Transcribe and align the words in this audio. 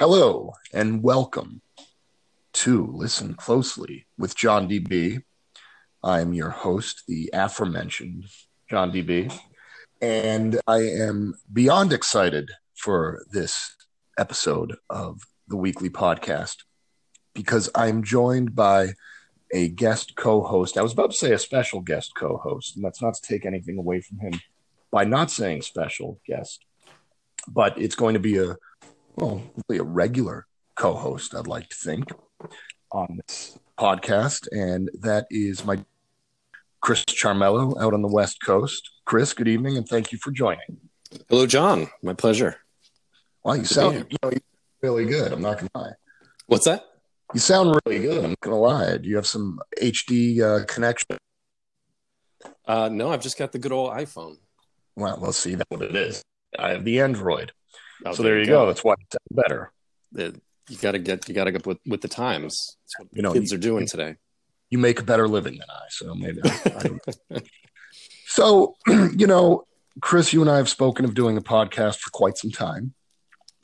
Hello 0.00 0.52
and 0.72 1.02
welcome 1.02 1.60
to 2.52 2.86
Listen 2.86 3.34
Closely 3.34 4.06
with 4.16 4.36
John 4.36 4.68
DB. 4.68 5.24
I'm 6.04 6.32
your 6.32 6.50
host, 6.50 7.02
the 7.08 7.28
aforementioned 7.32 8.26
John 8.70 8.92
DB, 8.92 9.36
and 10.00 10.60
I 10.68 10.82
am 10.82 11.34
beyond 11.52 11.92
excited 11.92 12.48
for 12.76 13.24
this 13.32 13.74
episode 14.16 14.76
of 14.88 15.20
the 15.48 15.56
weekly 15.56 15.90
podcast 15.90 16.58
because 17.34 17.68
I'm 17.74 18.04
joined 18.04 18.54
by 18.54 18.92
a 19.52 19.66
guest 19.66 20.14
co 20.14 20.44
host. 20.44 20.78
I 20.78 20.82
was 20.82 20.92
about 20.92 21.10
to 21.10 21.16
say 21.16 21.32
a 21.32 21.38
special 21.40 21.80
guest 21.80 22.12
co 22.16 22.36
host, 22.36 22.76
and 22.76 22.84
that's 22.84 23.02
not 23.02 23.14
to 23.14 23.20
take 23.22 23.44
anything 23.44 23.78
away 23.78 24.00
from 24.00 24.20
him 24.20 24.40
by 24.92 25.02
not 25.02 25.32
saying 25.32 25.62
special 25.62 26.20
guest, 26.24 26.64
but 27.48 27.76
it's 27.82 27.96
going 27.96 28.14
to 28.14 28.20
be 28.20 28.38
a, 28.38 28.56
well, 29.18 29.42
really 29.68 29.80
a 29.80 29.84
regular 29.84 30.46
co 30.76 30.94
host, 30.94 31.34
I'd 31.34 31.46
like 31.46 31.68
to 31.68 31.76
think, 31.76 32.12
on 32.92 33.18
this 33.26 33.58
podcast. 33.78 34.46
And 34.52 34.90
that 35.00 35.26
is 35.30 35.64
my 35.64 35.84
Chris 36.80 37.04
Charmello 37.04 37.80
out 37.80 37.94
on 37.94 38.02
the 38.02 38.08
West 38.08 38.38
Coast. 38.44 38.90
Chris, 39.04 39.32
good 39.32 39.48
evening, 39.48 39.76
and 39.76 39.88
thank 39.88 40.12
you 40.12 40.18
for 40.18 40.30
joining. 40.30 40.78
Hello, 41.28 41.46
John. 41.46 41.88
My 42.02 42.14
pleasure. 42.14 42.56
Wow, 43.42 43.54
you 43.54 43.64
sound 43.64 44.06
you 44.08 44.16
know, 44.22 44.30
really 44.82 45.06
good. 45.06 45.32
I'm 45.32 45.42
not 45.42 45.58
going 45.58 45.70
to 45.74 45.80
lie. 45.80 45.92
What's 46.46 46.66
that? 46.66 46.84
You 47.34 47.40
sound 47.40 47.78
really 47.84 48.00
good. 48.00 48.24
I'm 48.24 48.30
not 48.30 48.40
going 48.40 48.54
to 48.54 48.60
lie. 48.60 48.96
Do 48.98 49.08
you 49.08 49.16
have 49.16 49.26
some 49.26 49.58
HD 49.80 50.40
uh, 50.40 50.64
connection? 50.66 51.18
Uh, 52.66 52.88
no, 52.90 53.10
I've 53.10 53.22
just 53.22 53.38
got 53.38 53.52
the 53.52 53.58
good 53.58 53.72
old 53.72 53.90
iPhone. 53.90 54.36
Well, 54.96 55.18
let's 55.20 55.38
see 55.38 55.54
that's 55.54 55.70
what 55.70 55.82
it 55.82 55.96
is. 55.96 56.22
I 56.58 56.70
have 56.70 56.84
the 56.84 57.00
Android. 57.00 57.52
Oh, 58.04 58.12
so 58.12 58.22
there, 58.22 58.38
you 58.38 58.46
go. 58.46 58.64
go. 58.64 58.66
That's 58.66 58.84
why 58.84 58.94
it's 59.00 59.16
better. 59.30 59.72
It, 60.14 60.40
you 60.68 60.76
got 60.76 60.92
to 60.92 60.98
get 60.98 61.28
you 61.28 61.34
got 61.34 61.44
to 61.44 61.52
get 61.52 61.66
with, 61.66 61.78
with 61.86 62.00
the 62.00 62.08
times. 62.08 62.76
you 63.12 63.22
know, 63.22 63.32
kids 63.32 63.50
you, 63.50 63.58
are 63.58 63.60
doing 63.60 63.82
you, 63.82 63.88
today. 63.88 64.16
You 64.70 64.78
make 64.78 65.00
a 65.00 65.04
better 65.04 65.26
living 65.28 65.58
than 65.58 65.68
I, 65.70 65.86
so 65.88 66.14
maybe. 66.14 66.40
I, 66.44 66.98
I 67.34 67.40
so, 68.26 68.76
you 68.86 69.26
know, 69.26 69.64
Chris, 70.00 70.32
you 70.32 70.40
and 70.40 70.50
I 70.50 70.58
have 70.58 70.68
spoken 70.68 71.04
of 71.04 71.14
doing 71.14 71.36
a 71.36 71.42
podcast 71.42 71.98
for 71.98 72.10
quite 72.10 72.36
some 72.36 72.50
time, 72.50 72.94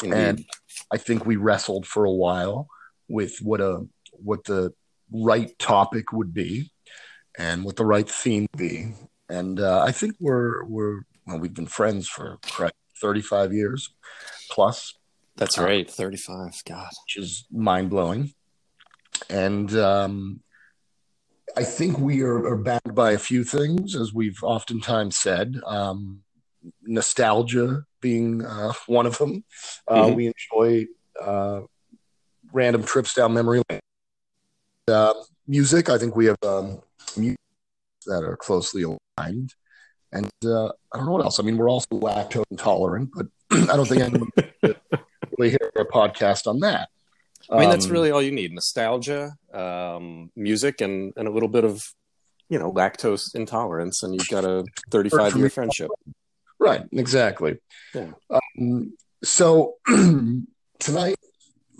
Indeed. 0.03 0.17
and 0.17 0.45
I 0.93 0.97
think 0.97 1.27
we 1.27 1.37
wrestled 1.37 1.87
for 1.87 2.05
a 2.05 2.13
while 2.13 2.69
with 3.09 3.39
what 3.41 3.61
a 3.61 3.87
what 4.13 4.45
the 4.45 4.73
right 5.13 5.57
topic 5.59 6.13
would 6.13 6.33
be, 6.33 6.71
and 7.39 7.65
what 7.65 7.77
the 7.77 7.85
right 7.85 8.09
theme 8.09 8.47
would 8.53 8.59
be, 8.59 8.95
and 9.29 9.61
uh, 9.61 9.83
I 9.83 9.93
think 9.93 10.15
we're 10.21 10.65
we're 10.65 11.03
well, 11.27 11.39
we've 11.39 11.55
been 11.55 11.67
friends 11.67 12.09
for 12.09 12.39
Christ, 12.43 12.75
35 13.05 13.53
years 13.53 13.91
plus. 14.51 14.95
That's 15.37 15.59
uh, 15.59 15.65
right, 15.65 15.91
35. 15.91 16.63
God, 16.65 16.89
which 17.05 17.23
is 17.23 17.45
mind 17.53 17.91
blowing. 17.91 18.33
And 19.29 19.75
um, 19.77 20.41
I 21.55 21.65
think 21.65 21.99
we 21.99 22.23
are, 22.23 22.47
are, 22.47 22.57
bound 22.57 22.95
by 22.95 23.13
a 23.13 23.19
few 23.19 23.45
things, 23.45 23.95
as 23.95 24.15
we've 24.15 24.43
oftentimes 24.43 25.19
said. 25.19 25.61
Um, 25.67 26.21
nostalgia 26.83 27.85
being 28.01 28.43
uh, 28.43 28.73
one 28.87 29.05
of 29.05 29.19
them. 29.19 29.45
Uh, 29.87 30.05
mm-hmm. 30.05 30.15
We 30.15 30.33
enjoy 30.33 30.87
uh, 31.21 31.61
random 32.53 32.85
trips 32.85 33.13
down 33.13 33.35
memory 33.35 33.63
lane. 33.69 33.81
Uh, 34.89 35.13
music, 35.47 35.91
I 35.91 35.99
think 35.99 36.17
we 36.17 36.27
have 36.27 36.43
um, 36.43 36.81
that 37.17 38.25
are 38.25 38.37
closely 38.37 38.85
aligned. 38.85 39.53
And 40.15 40.31
uh, 40.45 40.69
I 40.93 40.97
don't 40.97 41.07
know 41.07 41.13
what 41.13 41.25
else. 41.25 41.41
I 41.41 41.43
mean, 41.43 41.57
we're 41.57 41.69
also 41.69 41.89
lactose 41.91 42.45
intolerant, 42.51 43.11
but 43.15 43.27
I 43.51 43.77
don't 43.77 43.87
think 43.87 44.01
anyone 44.01 44.31
really 44.63 45.51
hear 45.51 45.73
a 45.77 45.85
podcast 45.85 46.47
on 46.47 46.61
that. 46.61 46.89
I 47.51 47.59
mean, 47.61 47.69
that's 47.69 47.87
Um, 47.87 47.93
really 47.93 48.11
all 48.11 48.23
you 48.23 48.31
need: 48.31 48.53
nostalgia, 48.53 49.35
um, 49.53 50.31
music, 50.37 50.81
and 50.81 51.13
and 51.17 51.29
a 51.29 51.31
little 51.31 51.49
bit 51.49 51.65
of 51.65 51.85
you 52.49 52.59
know 52.59 52.73
lactose 52.73 53.35
intolerance, 53.35 54.03
and 54.03 54.15
you've 54.15 54.29
got 54.29 54.45
a 54.45 54.65
thirty-five 54.91 55.37
year 55.37 55.51
friendship. 55.51 55.91
Right, 56.59 56.85
exactly. 56.93 57.59
Yeah. 57.93 58.13
Um, 58.31 58.97
so 59.23 59.75
tonight, 60.79 61.17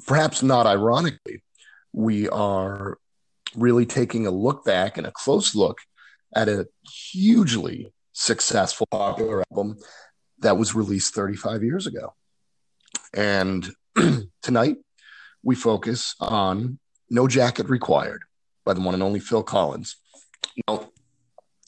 perhaps 0.07 0.43
not 0.43 0.67
ironically, 0.67 1.43
we 1.93 2.29
are 2.29 2.99
really 3.57 3.87
taking 3.87 4.27
a 4.27 4.31
look 4.31 4.65
back 4.65 4.99
and 4.99 5.07
a 5.07 5.13
close 5.13 5.55
look 5.55 5.79
at 6.35 6.49
a 6.49 6.67
hugely 6.83 7.93
successful, 8.15 8.87
popular 8.91 9.45
album 9.51 9.77
that 10.39 10.57
was 10.57 10.75
released 10.75 11.15
35 11.15 11.63
years 11.63 11.87
ago. 11.87 12.15
And 13.13 13.71
tonight, 14.43 14.77
we 15.43 15.55
focus 15.55 16.15
on 16.21 16.79
No 17.11 17.29
Jacket 17.29 17.69
Required 17.69 18.23
by 18.65 18.73
the 18.73 18.81
one 18.81 18.95
and 18.95 19.03
only 19.03 19.21
Phil 19.21 19.43
Collins. 19.43 19.97
Now, 20.67 20.89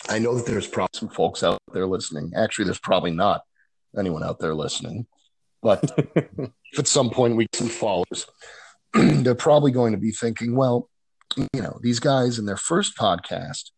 I 0.09 0.19
know 0.19 0.35
that 0.37 0.47
there's 0.47 0.67
probably 0.67 0.99
some 0.99 1.09
folks 1.09 1.43
out 1.43 1.59
there 1.73 1.87
listening. 1.87 2.33
Actually, 2.35 2.67
there's 2.67 2.79
probably 2.79 3.11
not 3.11 3.43
anyone 3.99 4.23
out 4.23 4.39
there 4.39 4.55
listening. 4.55 5.07
But 5.63 5.91
if 6.15 6.51
at 6.79 6.87
some 6.87 7.11
point 7.11 7.37
we 7.37 7.45
get 7.45 7.57
some 7.57 7.69
followers, 7.69 8.27
they're 8.95 9.35
probably 9.35 9.73
going 9.73 9.93
to 9.93 9.99
be 9.99 10.13
thinking, 10.13 10.55
well, 10.55 10.89
you 11.37 11.63
know, 11.63 11.79
these 11.83 11.99
guys 11.99 12.39
in 12.39 12.47
their 12.47 12.57
first 12.57 12.97
podcast, 12.97 13.71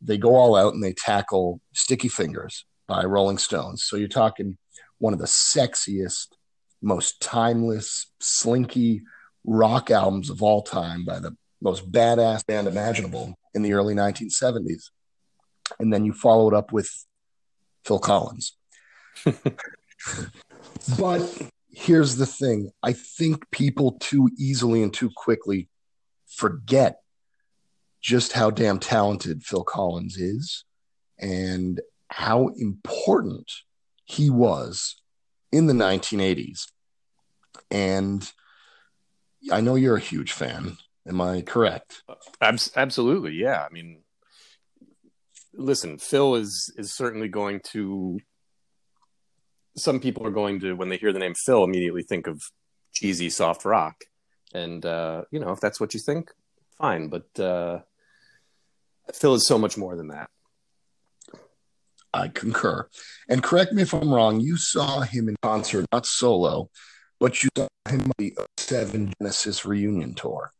they 0.00 0.18
go 0.18 0.34
all 0.36 0.56
out 0.56 0.74
and 0.74 0.82
they 0.82 0.92
tackle 0.92 1.60
Sticky 1.72 2.08
Fingers 2.08 2.64
by 2.86 3.04
Rolling 3.04 3.38
Stones. 3.38 3.84
So 3.84 3.96
you're 3.96 4.08
talking 4.08 4.56
one 4.98 5.12
of 5.12 5.18
the 5.18 5.26
sexiest, 5.26 6.28
most 6.82 7.20
timeless, 7.20 8.10
slinky 8.20 9.02
rock 9.44 9.90
albums 9.90 10.30
of 10.30 10.42
all 10.42 10.62
time 10.62 11.04
by 11.04 11.18
the 11.18 11.36
most 11.60 11.90
badass 11.90 12.46
band 12.46 12.68
imaginable 12.68 13.34
in 13.54 13.62
the 13.62 13.72
early 13.72 13.94
1970s. 13.94 14.90
And 15.78 15.92
then 15.92 16.04
you 16.04 16.12
follow 16.12 16.48
it 16.48 16.54
up 16.54 16.72
with 16.72 16.90
Phil 17.84 17.98
Collins. 17.98 18.56
but 20.98 21.42
here's 21.70 22.16
the 22.16 22.26
thing 22.26 22.70
I 22.82 22.92
think 22.92 23.50
people 23.50 23.92
too 24.00 24.30
easily 24.38 24.82
and 24.82 24.92
too 24.92 25.10
quickly 25.14 25.68
forget 26.26 27.00
just 28.08 28.32
how 28.32 28.50
damn 28.50 28.78
talented 28.78 29.44
Phil 29.44 29.62
Collins 29.62 30.16
is 30.16 30.64
and 31.18 31.78
how 32.08 32.48
important 32.56 33.52
he 34.06 34.30
was 34.30 34.96
in 35.52 35.66
the 35.66 35.74
1980s. 35.74 36.68
And 37.70 38.26
I 39.52 39.60
know 39.60 39.74
you're 39.74 39.98
a 39.98 40.00
huge 40.00 40.32
fan. 40.32 40.78
Am 41.06 41.20
I 41.20 41.42
correct? 41.42 42.02
Absolutely, 42.40 43.32
yeah. 43.34 43.62
I 43.62 43.70
mean, 43.70 44.00
listen, 45.52 45.98
Phil 45.98 46.34
is 46.36 46.72
is 46.78 46.94
certainly 46.94 47.28
going 47.28 47.60
to. 47.72 48.20
Some 49.76 50.00
people 50.00 50.26
are 50.26 50.30
going 50.30 50.60
to, 50.60 50.72
when 50.72 50.88
they 50.88 50.96
hear 50.96 51.12
the 51.12 51.18
name 51.18 51.34
Phil, 51.34 51.62
immediately 51.62 52.02
think 52.02 52.26
of 52.26 52.42
cheesy 52.92 53.28
soft 53.28 53.66
rock, 53.66 54.04
and 54.54 54.84
uh, 54.84 55.24
you 55.30 55.40
know, 55.40 55.52
if 55.52 55.60
that's 55.60 55.78
what 55.78 55.92
you 55.92 56.00
think, 56.00 56.30
fine. 56.78 57.08
But 57.08 57.40
uh, 57.40 57.80
Phil 59.14 59.34
is 59.34 59.46
so 59.46 59.58
much 59.58 59.76
more 59.76 59.96
than 59.96 60.08
that. 60.08 60.30
I 62.12 62.28
concur. 62.28 62.88
And 63.28 63.42
correct 63.42 63.72
me 63.72 63.82
if 63.82 63.92
I'm 63.92 64.12
wrong, 64.12 64.40
you 64.40 64.56
saw 64.56 65.00
him 65.00 65.28
in 65.28 65.36
concert, 65.42 65.86
not 65.92 66.06
solo, 66.06 66.70
but 67.20 67.42
you 67.42 67.50
saw 67.56 67.68
him 67.88 68.00
on 68.02 68.12
the 68.18 68.36
07 68.58 69.12
Genesis 69.20 69.64
reunion 69.64 70.14
tour. 70.14 70.50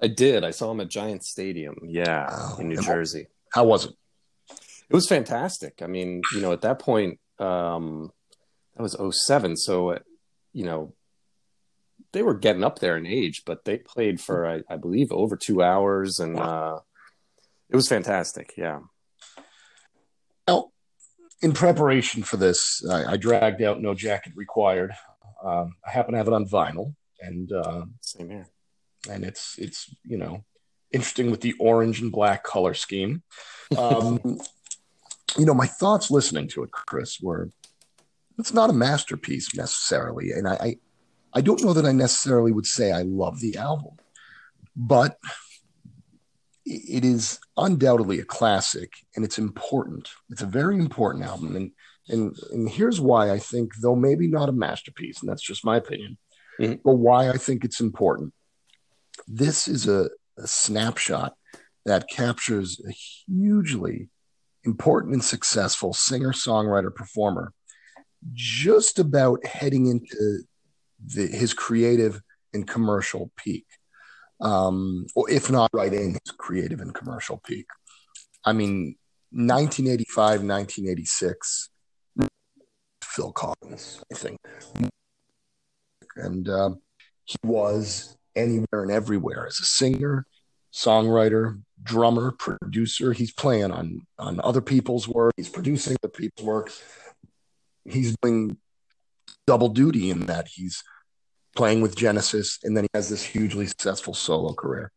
I 0.00 0.06
did. 0.06 0.44
I 0.44 0.52
saw 0.52 0.70
him 0.70 0.80
at 0.80 0.88
Giant 0.88 1.24
Stadium, 1.24 1.76
yeah, 1.84 2.28
Oh, 2.30 2.56
in 2.60 2.68
New 2.68 2.76
and- 2.76 2.84
Jersey. 2.86 3.26
How 3.52 3.64
was 3.64 3.86
it? 3.86 3.94
It 4.90 4.94
was 4.94 5.08
fantastic. 5.08 5.82
I 5.82 5.86
mean, 5.86 6.22
you 6.34 6.40
know, 6.40 6.52
at 6.52 6.62
that 6.62 6.78
point, 6.78 7.18
um, 7.38 8.10
that 8.76 8.82
was 8.82 8.94
07. 9.26 9.56
So, 9.56 9.90
uh, 9.90 9.98
you 10.52 10.64
know, 10.64 10.94
they 12.12 12.22
were 12.22 12.34
getting 12.34 12.64
up 12.64 12.78
there 12.78 12.96
in 12.96 13.04
age, 13.06 13.42
but 13.44 13.64
they 13.64 13.76
played 13.78 14.20
for, 14.20 14.46
I, 14.46 14.62
I 14.70 14.76
believe, 14.76 15.12
over 15.12 15.36
two 15.36 15.62
hours. 15.62 16.20
And 16.20 16.38
uh, 16.38 16.78
it 17.70 17.76
was 17.76 17.88
fantastic. 17.88 18.54
Yeah. 18.56 18.80
Now, 20.46 20.70
in 21.42 21.52
preparation 21.52 22.22
for 22.22 22.36
this, 22.36 22.84
I, 22.90 23.12
I 23.12 23.16
dragged 23.16 23.62
out 23.62 23.80
No 23.80 23.94
Jacket 23.94 24.32
Required. 24.34 24.92
Um, 25.44 25.74
I 25.86 25.90
happen 25.90 26.12
to 26.12 26.18
have 26.18 26.28
it 26.28 26.34
on 26.34 26.46
vinyl, 26.46 26.94
and 27.20 27.52
uh, 27.52 27.84
Same 28.00 28.30
here. 28.30 28.48
and 29.08 29.24
it's 29.24 29.56
it's 29.58 29.94
you 30.04 30.16
know 30.16 30.44
interesting 30.90 31.30
with 31.30 31.42
the 31.42 31.54
orange 31.60 32.00
and 32.00 32.10
black 32.10 32.42
color 32.42 32.74
scheme. 32.74 33.22
Um, 33.76 34.20
you 35.38 35.44
know, 35.44 35.54
my 35.54 35.66
thoughts 35.66 36.10
listening 36.10 36.48
to 36.48 36.64
it, 36.64 36.72
Chris, 36.72 37.20
were 37.20 37.50
it's 38.38 38.54
not 38.54 38.70
a 38.70 38.72
masterpiece 38.72 39.54
necessarily, 39.54 40.32
and 40.32 40.48
I, 40.48 40.54
I 40.54 40.76
I 41.34 41.40
don't 41.40 41.62
know 41.62 41.72
that 41.74 41.86
I 41.86 41.92
necessarily 41.92 42.50
would 42.50 42.66
say 42.66 42.90
I 42.90 43.02
love 43.02 43.40
the 43.40 43.58
album, 43.58 43.96
but 44.74 45.18
it 46.68 47.04
is 47.04 47.38
undoubtedly 47.56 48.20
a 48.20 48.24
classic 48.24 48.92
and 49.16 49.24
it's 49.24 49.38
important. 49.38 50.08
It's 50.30 50.42
a 50.42 50.46
very 50.46 50.76
important 50.76 51.24
album. 51.24 51.56
And, 51.56 51.72
and, 52.08 52.36
and 52.52 52.68
here's 52.68 53.00
why 53.00 53.30
I 53.30 53.38
think, 53.38 53.72
though 53.80 53.96
maybe 53.96 54.28
not 54.28 54.48
a 54.48 54.52
masterpiece, 54.52 55.20
and 55.20 55.28
that's 55.28 55.42
just 55.42 55.64
my 55.64 55.76
opinion, 55.76 56.18
mm-hmm. 56.60 56.74
but 56.84 56.94
why 56.94 57.30
I 57.30 57.38
think 57.38 57.64
it's 57.64 57.80
important. 57.80 58.34
This 59.26 59.66
is 59.66 59.88
a, 59.88 60.10
a 60.36 60.46
snapshot 60.46 61.34
that 61.86 62.08
captures 62.08 62.80
a 62.86 62.92
hugely 62.92 64.08
important 64.64 65.14
and 65.14 65.24
successful 65.24 65.94
singer, 65.94 66.32
songwriter, 66.32 66.94
performer, 66.94 67.52
just 68.34 68.98
about 68.98 69.44
heading 69.46 69.86
into 69.86 70.42
the, 71.04 71.26
his 71.26 71.54
creative 71.54 72.20
and 72.52 72.66
commercial 72.66 73.30
peak, 73.36 73.66
um, 74.40 75.06
or 75.14 75.30
if 75.30 75.50
not 75.50 75.70
right 75.72 75.92
in 75.92 76.12
his 76.12 76.32
creative 76.36 76.80
and 76.80 76.94
commercial 76.94 77.38
peak. 77.38 77.66
I 78.44 78.52
mean, 78.52 78.96
1985, 79.30 80.42
1986, 80.42 81.70
Phil 83.02 83.32
Collins, 83.32 84.02
I 84.10 84.14
think. 84.14 84.38
And 86.16 86.48
uh, 86.48 86.70
he 87.24 87.36
was 87.44 88.16
anywhere 88.34 88.82
and 88.82 88.90
everywhere 88.90 89.46
as 89.46 89.60
a 89.60 89.64
singer, 89.64 90.26
songwriter, 90.72 91.60
drummer, 91.82 92.32
producer. 92.32 93.12
He's 93.12 93.32
playing 93.32 93.70
on 93.70 94.06
on 94.18 94.40
other 94.42 94.60
people's 94.60 95.08
work. 95.08 95.34
He's 95.36 95.48
producing 95.48 95.96
other 96.02 96.10
people's 96.10 96.46
work. 96.46 96.72
He's 97.84 98.16
doing 98.22 98.56
double 99.46 99.68
duty 99.68 100.10
in 100.10 100.26
that 100.26 100.48
he's 100.48 100.82
playing 101.58 101.80
with 101.80 101.96
Genesis, 101.96 102.60
and 102.62 102.76
then 102.76 102.84
he 102.84 102.90
has 102.94 103.08
this 103.08 103.24
hugely 103.24 103.66
successful 103.66 104.14
solo 104.14 104.54
career. 104.54 104.92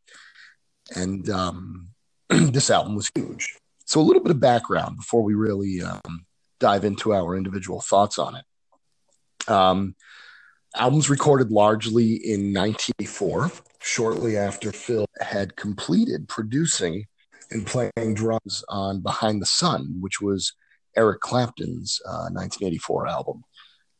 And 0.95 1.27
um, 1.27 1.87
this 2.29 2.69
album 2.69 2.95
was 2.95 3.09
huge. 3.15 3.57
So 3.85 3.99
a 3.99 4.03
little 4.03 4.21
bit 4.21 4.29
of 4.29 4.39
background 4.39 4.97
before 4.97 5.23
we 5.23 5.33
really 5.33 5.81
um, 5.81 6.27
dive 6.59 6.85
into 6.85 7.13
our 7.13 7.35
individual 7.35 7.81
thoughts 7.81 8.19
on 8.19 8.35
it. 8.35 9.51
Um, 9.51 9.95
albums 10.75 11.09
recorded 11.09 11.51
largely 11.51 12.13
in 12.13 12.53
1984, 12.53 13.51
shortly 13.79 14.37
after 14.37 14.71
Phil 14.71 15.07
had 15.19 15.55
completed 15.55 16.29
producing 16.29 17.07
and 17.49 17.65
playing 17.65 18.13
drums 18.13 18.63
on 18.69 19.01
Behind 19.01 19.41
the 19.41 19.47
Sun, 19.47 19.97
which 19.99 20.21
was 20.21 20.53
Eric 20.95 21.21
Clapton's 21.21 21.99
uh, 22.05 22.29
1984 22.29 23.07
album. 23.07 23.43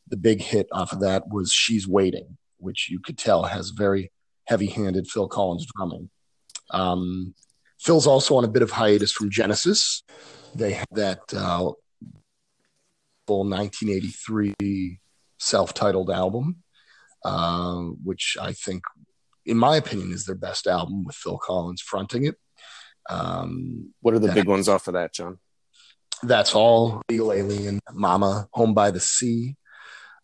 The 0.06 0.16
big 0.16 0.40
hit 0.40 0.68
off 0.70 0.92
of 0.92 1.00
that 1.00 1.28
was 1.28 1.52
She's 1.52 1.88
Waiting, 1.88 2.38
which 2.62 2.88
you 2.90 3.00
could 3.00 3.18
tell 3.18 3.44
has 3.44 3.70
very 3.70 4.10
heavy 4.46 4.66
handed 4.66 5.06
Phil 5.08 5.28
Collins 5.28 5.66
drumming. 5.76 6.10
Um, 6.70 7.34
Phil's 7.80 8.06
also 8.06 8.36
on 8.36 8.44
a 8.44 8.48
bit 8.48 8.62
of 8.62 8.70
hiatus 8.70 9.12
from 9.12 9.30
Genesis. 9.30 10.02
They 10.54 10.72
had 10.72 10.86
that 10.92 11.20
uh, 11.34 11.72
1983 13.26 15.00
self-titled 15.38 16.10
album, 16.10 16.62
uh, 17.24 17.76
which 18.04 18.36
I 18.40 18.52
think, 18.52 18.84
in 19.46 19.56
my 19.56 19.76
opinion, 19.76 20.12
is 20.12 20.26
their 20.26 20.36
best 20.36 20.66
album 20.66 21.04
with 21.04 21.16
Phil 21.16 21.38
Collins 21.38 21.80
fronting 21.80 22.26
it. 22.26 22.36
Um, 23.08 23.92
what 24.00 24.14
are 24.14 24.18
the 24.18 24.28
that, 24.28 24.34
big 24.34 24.46
ones 24.46 24.68
off 24.68 24.86
of 24.86 24.94
that, 24.94 25.14
John? 25.14 25.38
That's 26.22 26.54
all. 26.54 27.02
Legal 27.08 27.32
Alien, 27.32 27.80
Mama, 27.92 28.48
Home 28.52 28.74
by 28.74 28.90
the 28.90 29.00
Sea, 29.00 29.56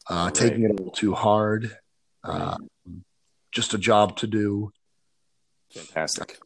uh, 0.09 0.25
right. 0.27 0.35
Taking 0.35 0.65
It 0.65 0.71
a 0.71 0.75
Little 0.75 0.93
Too 0.93 1.15
Hard, 1.15 1.77
uh, 2.31 2.57
Just 3.53 3.75
a 3.75 3.79
Job 3.79 4.17
to 4.19 4.27
Do. 4.27 4.73
Fantastic. 5.73 6.39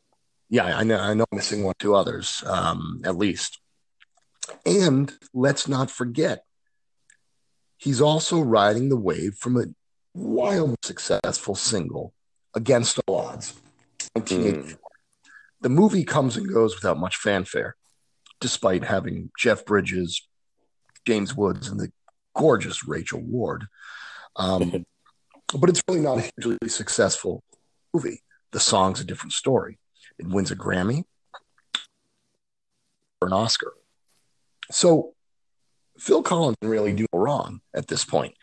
Yeah, 0.49 0.77
I 0.77 0.85
know. 0.85 0.99
I 0.99 1.15
know. 1.15 1.25
I'm 1.33 1.37
missing 1.37 1.65
one, 1.65 1.75
two 1.79 1.95
others, 1.95 2.43
um, 2.47 3.01
at 3.05 3.17
least. 3.17 3.59
And 4.67 5.13
let's 5.33 5.69
not 5.69 5.91
forget, 5.91 6.45
he's 7.79 8.01
also 8.01 8.41
riding 8.41 8.89
the 8.89 8.97
wave 8.97 9.35
from 9.35 9.57
a 9.57 9.65
wildly 10.15 10.77
successful 10.83 11.55
single, 11.55 12.13
Against 12.55 13.01
All 13.07 13.17
Odds, 13.17 13.55
1984. 14.13 14.73
Mm. 14.73 14.79
The 15.63 15.69
movie 15.69 16.05
comes 16.05 16.37
and 16.37 16.53
goes 16.53 16.75
without 16.75 16.99
much 16.99 17.17
fanfare, 17.17 17.77
despite 18.41 18.85
having 18.85 19.31
Jeff 19.39 19.65
Bridges, 19.65 20.29
James 21.07 21.35
Woods, 21.35 21.69
and 21.69 21.81
the 21.81 21.91
gorgeous 22.35 22.87
Rachel 22.87 23.21
Ward. 23.21 23.67
Um, 24.37 24.85
but 25.59 25.71
it's 25.71 25.83
really 25.89 26.01
not 26.01 26.19
a 26.19 26.31
hugely 26.37 26.69
successful 26.69 27.43
movie. 27.93 28.23
The 28.53 28.61
song's 28.61 29.01
a 29.01 29.05
different 29.05 29.33
story. 29.33 29.79
It 30.19 30.27
wins 30.27 30.51
a 30.51 30.57
Grammy 30.57 31.05
or 33.21 33.29
an 33.29 33.33
Oscar. 33.33 33.73
So 34.71 35.15
Phil 35.99 36.23
Collins 36.23 36.57
didn't 36.61 36.73
really 36.73 36.93
do 36.93 37.07
wrong 37.13 37.61
at 37.75 37.89
this 37.89 38.05
point. 38.05 38.35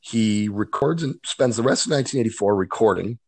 He 0.00 0.48
records 0.48 1.02
and 1.02 1.16
spends 1.24 1.56
the 1.56 1.62
rest 1.62 1.86
of 1.86 1.92
1984 1.92 2.56
recording. 2.56 3.18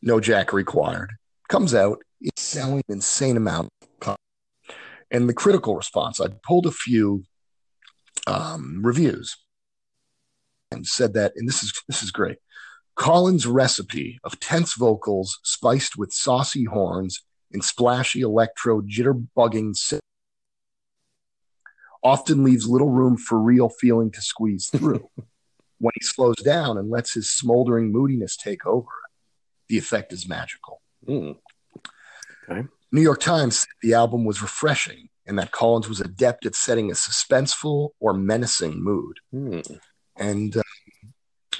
No 0.00 0.20
Jacket 0.20 0.54
Required. 0.54 1.12
Comes 1.48 1.74
out, 1.74 2.02
it's 2.20 2.42
selling 2.42 2.82
an 2.88 2.94
insane 2.96 3.36
amount. 3.36 3.68
And 5.10 5.28
the 5.28 5.34
critical 5.34 5.76
response, 5.76 6.20
I 6.20 6.28
pulled 6.42 6.66
a 6.66 6.70
few 6.70 7.24
um, 8.26 8.80
reviews 8.82 9.36
said 10.84 11.14
that, 11.14 11.32
and 11.36 11.48
this 11.48 11.62
is 11.62 11.72
this 11.88 12.02
is 12.02 12.10
great. 12.10 12.38
Collins' 12.94 13.46
recipe 13.46 14.18
of 14.22 14.38
tense 14.38 14.74
vocals 14.74 15.38
spiced 15.42 15.96
with 15.96 16.12
saucy 16.12 16.64
horns 16.64 17.20
and 17.52 17.64
splashy 17.64 18.20
electro 18.20 18.82
jitterbugging 18.82 19.74
often 22.02 22.44
leaves 22.44 22.68
little 22.68 22.90
room 22.90 23.16
for 23.16 23.38
real 23.38 23.68
feeling 23.68 24.10
to 24.10 24.20
squeeze 24.20 24.68
through. 24.68 25.08
when 25.78 25.92
he 25.94 26.04
slows 26.04 26.36
down 26.36 26.78
and 26.78 26.90
lets 26.90 27.14
his 27.14 27.30
smoldering 27.30 27.90
moodiness 27.92 28.36
take 28.36 28.64
over, 28.66 28.88
the 29.68 29.78
effect 29.78 30.12
is 30.12 30.28
magical. 30.28 30.80
Mm. 31.06 31.36
Okay. 32.48 32.68
New 32.92 33.00
York 33.00 33.20
Times 33.20 33.60
said 33.60 33.68
the 33.82 33.94
album 33.94 34.24
was 34.24 34.42
refreshing 34.42 35.08
and 35.26 35.38
that 35.38 35.50
Collins 35.50 35.88
was 35.88 36.00
adept 36.00 36.46
at 36.46 36.54
setting 36.54 36.90
a 36.90 36.94
suspenseful 36.94 37.90
or 38.00 38.12
menacing 38.12 38.82
mood. 38.82 39.18
Mm. 39.34 39.80
And 40.16 40.56
uh, 40.56 40.62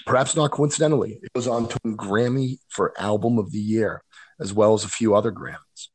perhaps 0.06 0.36
not 0.36 0.50
coincidentally, 0.50 1.18
it 1.22 1.30
was 1.34 1.48
on 1.48 1.68
to 1.68 1.78
win 1.84 1.96
Grammy 1.96 2.58
for 2.68 2.92
Album 2.98 3.38
of 3.38 3.50
the 3.52 3.58
Year, 3.58 4.02
as 4.40 4.52
well 4.52 4.74
as 4.74 4.84
a 4.84 4.88
few 4.88 5.14
other 5.14 5.32
Grammys. 5.32 5.88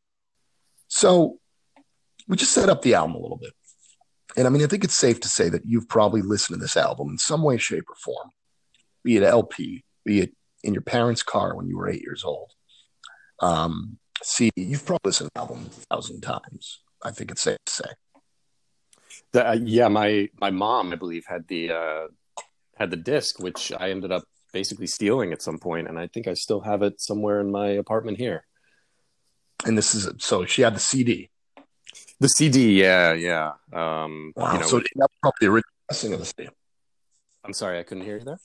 So 0.87 1.39
we 2.27 2.37
just 2.37 2.53
set 2.53 2.69
up 2.69 2.81
the 2.81 2.95
album 2.95 3.15
a 3.15 3.19
little 3.19 3.37
bit. 3.37 3.53
And 4.35 4.45
I 4.45 4.49
mean, 4.49 4.63
I 4.63 4.67
think 4.67 4.83
it's 4.83 4.97
safe 4.97 5.19
to 5.21 5.29
say 5.29 5.49
that 5.49 5.65
you've 5.65 5.89
probably 5.89 6.21
listened 6.21 6.57
to 6.57 6.61
this 6.61 6.77
album 6.77 7.09
in 7.09 7.17
some 7.17 7.43
way, 7.43 7.57
shape, 7.57 7.85
or 7.89 7.95
form, 7.95 8.29
be 9.03 9.17
it 9.17 9.23
LP, 9.23 9.83
be 10.05 10.21
it 10.21 10.33
in 10.63 10.73
your 10.73 10.83
parents' 10.83 11.23
car 11.23 11.55
when 11.55 11.67
you 11.67 11.77
were 11.77 11.89
eight 11.89 12.01
years 12.01 12.23
old. 12.23 12.51
Um, 13.39 13.97
see, 14.21 14.51
you've 14.55 14.85
probably 14.85 15.09
listened 15.09 15.29
to 15.29 15.31
the 15.35 15.41
album 15.41 15.65
a 15.65 15.95
thousand 15.95 16.21
times. 16.21 16.81
I 17.03 17.11
think 17.11 17.31
it's 17.31 17.41
safe 17.41 17.57
to 17.65 17.73
say. 17.73 17.89
The, 19.31 19.49
uh, 19.49 19.53
yeah, 19.53 19.87
my 19.87 20.29
my 20.39 20.51
mom, 20.51 20.93
I 20.93 20.95
believe, 20.95 21.25
had 21.27 21.47
the 21.47 21.71
uh, 21.71 22.07
had 22.77 22.91
the 22.91 22.97
disc, 22.97 23.39
which 23.39 23.71
I 23.77 23.89
ended 23.89 24.11
up 24.11 24.23
basically 24.53 24.87
stealing 24.87 25.33
at 25.33 25.41
some 25.41 25.59
point, 25.59 25.87
and 25.87 25.99
I 25.99 26.07
think 26.07 26.27
I 26.27 26.33
still 26.33 26.61
have 26.61 26.81
it 26.81 27.01
somewhere 27.01 27.39
in 27.39 27.51
my 27.51 27.69
apartment 27.69 28.17
here. 28.17 28.45
And 29.65 29.77
this 29.77 29.95
is 29.95 30.09
so 30.19 30.45
she 30.45 30.61
had 30.61 30.75
the 30.75 30.79
CD. 30.79 31.29
The 32.19 32.29
CD, 32.29 32.79
yeah, 32.79 33.13
yeah. 33.13 33.53
Um, 33.73 34.33
wow. 34.35 34.53
You 34.53 34.59
know, 34.59 34.65
so 34.65 34.81
that's 34.95 35.13
probably 35.21 35.37
the 35.41 35.47
original 35.47 35.73
pressing 35.87 36.13
of 36.13 36.19
the 36.19 36.25
CD. 36.25 36.49
I'm 37.43 37.53
sorry, 37.53 37.79
I 37.79 37.83
couldn't 37.83 38.03
hear 38.03 38.17
you 38.17 38.23
there. 38.23 38.39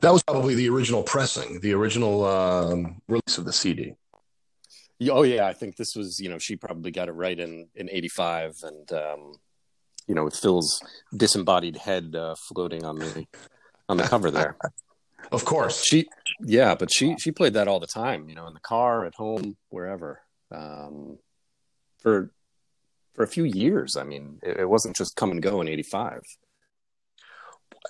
That 0.00 0.12
was 0.12 0.22
probably 0.22 0.54
the 0.54 0.68
original 0.68 1.02
pressing, 1.02 1.60
the 1.60 1.72
original 1.72 2.24
um, 2.24 3.00
release 3.08 3.38
of 3.38 3.44
the 3.44 3.52
CD. 3.52 3.94
Oh 5.08 5.22
yeah, 5.22 5.46
I 5.46 5.52
think 5.52 5.76
this 5.76 5.94
was. 5.94 6.18
You 6.18 6.30
know, 6.30 6.38
she 6.38 6.56
probably 6.56 6.90
got 6.90 7.08
it 7.08 7.12
right 7.12 7.38
in 7.38 7.68
in 7.74 7.88
'85, 7.90 8.56
and 8.62 8.92
um, 8.92 9.32
you 10.06 10.14
know, 10.14 10.24
with 10.24 10.36
Phil's 10.36 10.80
disembodied 11.16 11.76
head 11.76 12.14
uh, 12.14 12.34
floating 12.34 12.84
on 12.84 12.98
the 12.98 13.26
on 13.88 13.96
the 13.96 14.04
cover 14.04 14.30
there. 14.30 14.56
of 15.32 15.44
course, 15.44 15.84
she. 15.84 16.06
Yeah, 16.40 16.74
but 16.74 16.92
she 16.92 17.16
she 17.18 17.32
played 17.32 17.54
that 17.54 17.68
all 17.68 17.80
the 17.80 17.86
time. 17.86 18.28
You 18.28 18.34
know, 18.34 18.46
in 18.46 18.54
the 18.54 18.60
car, 18.60 19.04
at 19.04 19.14
home, 19.14 19.56
wherever. 19.70 20.20
Um, 20.50 21.18
for 21.98 22.30
for 23.14 23.22
a 23.22 23.28
few 23.28 23.44
years. 23.44 23.96
I 23.96 24.04
mean, 24.04 24.38
it, 24.42 24.60
it 24.60 24.68
wasn't 24.68 24.96
just 24.96 25.16
come 25.16 25.30
and 25.30 25.42
go 25.42 25.60
in 25.60 25.68
'85. 25.68 26.22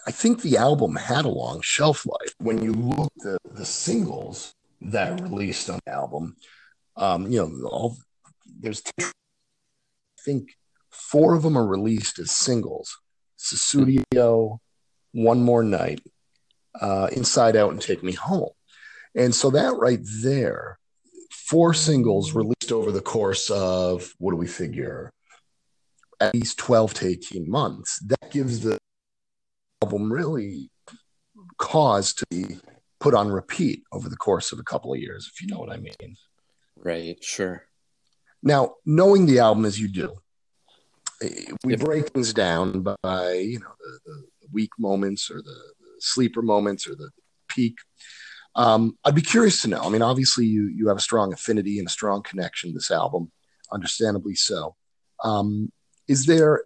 I 0.06 0.11
think 0.11 0.42
the 0.42 0.56
album 0.56 0.96
had 0.96 1.25
a 1.25 1.30
long 1.30 1.61
shelf 1.62 2.06
life. 2.06 2.35
When 2.38 2.62
you 2.62 2.73
look 2.73 3.12
at 3.20 3.23
the, 3.23 3.38
the 3.52 3.64
singles 3.64 4.54
that 4.80 5.20
released 5.20 5.68
on 5.68 5.80
the 5.85 5.92
album, 5.92 6.37
um, 6.96 7.30
you 7.30 7.40
know, 7.40 7.68
all 7.68 7.96
there's 8.61 8.82
I 8.99 9.11
think 10.25 10.56
four 10.97 11.35
of 11.35 11.43
them 11.43 11.57
are 11.57 11.67
released 11.67 12.19
as 12.19 12.31
singles. 12.31 12.97
Sussudio, 13.38 14.59
One 15.12 15.43
More 15.43 15.62
Night, 15.62 16.00
uh, 16.81 17.09
Inside 17.12 17.57
Out, 17.57 17.73
and 17.73 17.81
Take 17.81 18.03
Me 18.03 18.12
Home. 18.12 18.50
And 19.15 19.35
so 19.35 19.50
that 19.50 19.76
right 19.76 20.00
there, 20.23 20.79
four 21.31 21.75
singles 21.75 22.33
released 22.33 22.73
over 22.73 22.91
the 22.91 23.00
course 23.00 23.50
of 23.50 24.12
what 24.19 24.33
do 24.33 24.37
we 24.37 24.47
figure? 24.47 25.12
at 26.21 26.35
least 26.35 26.59
12 26.59 26.95
to 26.95 27.07
18 27.07 27.50
months. 27.50 27.99
That 28.00 28.31
gives 28.31 28.61
the 28.61 28.79
album 29.83 30.12
really 30.12 30.71
cause 31.59 32.15
to 32.15 32.26
be 32.31 32.59
put 33.00 33.15
on 33.15 33.29
repeat 33.29 33.83
over 33.93 34.09
the 34.09 34.17
course 34.17 34.53
of 34.53 34.59
a 34.59 34.65
couple 34.65 34.93
of 34.93 35.00
years, 35.00 35.31
if 35.33 35.43
you 35.43 35.49
know 35.49 35.59
what 35.59 35.73
I 35.73 35.76
mean. 35.76 36.17
Right, 36.76 37.23
sure. 37.23 37.65
Now, 38.43 38.75
knowing 38.85 39.26
the 39.26 39.41
album 39.41 39.65
as 39.65 39.79
you 39.79 39.88
do, 39.88 40.17
we 41.64 41.76
break 41.76 42.08
things 42.08 42.32
down 42.32 42.82
by 42.82 43.32
you 43.32 43.58
know 43.58 43.73
the, 43.78 43.99
the 44.04 44.23
weak 44.52 44.70
moments 44.78 45.30
or 45.30 45.37
the, 45.37 45.42
the, 45.42 45.87
sleeper 45.99 46.42
moments 46.42 46.87
or 46.87 46.94
the 46.94 47.11
peak. 47.49 47.76
Um, 48.54 48.99
I'd 49.04 49.14
be 49.14 49.23
curious 49.23 49.62
to 49.62 49.68
know. 49.68 49.80
I 49.80 49.88
mean, 49.88 50.02
obviously, 50.02 50.46
you 50.46 50.68
you 50.68 50.88
have 50.88 50.96
a 50.96 51.02
strong 51.02 51.32
affinity 51.32 51.78
and 51.78 51.88
a 51.88 51.92
strong 51.92 52.23
connection 52.23 52.70
to 52.70 52.75
this 52.75 52.90
album, 52.90 53.32
understandably 53.73 54.35
so. 54.35 54.76
Um, 55.25 55.73
is 56.08 56.26
there 56.26 56.64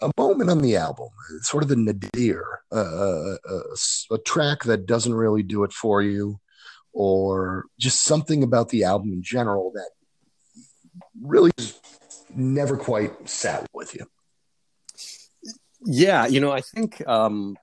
a 0.00 0.10
moment 0.18 0.50
on 0.50 0.58
the 0.58 0.76
album, 0.76 1.08
sort 1.42 1.62
of 1.62 1.68
the 1.68 1.76
nadir, 1.76 2.62
uh, 2.72 3.36
a, 3.48 3.60
a, 4.12 4.18
track 4.18 4.64
that 4.64 4.86
doesn't 4.86 5.14
really 5.14 5.42
do 5.42 5.62
it 5.62 5.72
for 5.72 6.02
you, 6.02 6.40
or 6.92 7.66
just 7.78 8.02
something 8.02 8.42
about 8.42 8.70
the 8.70 8.84
album 8.84 9.12
in 9.12 9.22
general 9.22 9.72
that 9.74 9.90
really 11.20 11.50
never 12.34 12.76
quite 12.76 13.28
sat 13.28 13.66
with 13.72 13.94
you? 13.94 14.06
Yeah, 15.84 16.26
you 16.26 16.40
know, 16.40 16.52
I 16.52 16.60
think 16.60 17.06
um, 17.08 17.56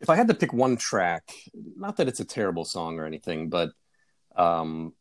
if 0.00 0.10
I 0.10 0.16
had 0.16 0.28
to 0.28 0.34
pick 0.34 0.52
one 0.52 0.76
track, 0.76 1.30
not 1.54 1.96
that 1.96 2.08
it's 2.08 2.20
a 2.20 2.24
terrible 2.24 2.64
song 2.64 2.98
or 2.98 3.06
anything, 3.06 3.48
but 3.48 3.70
um, 4.36 4.92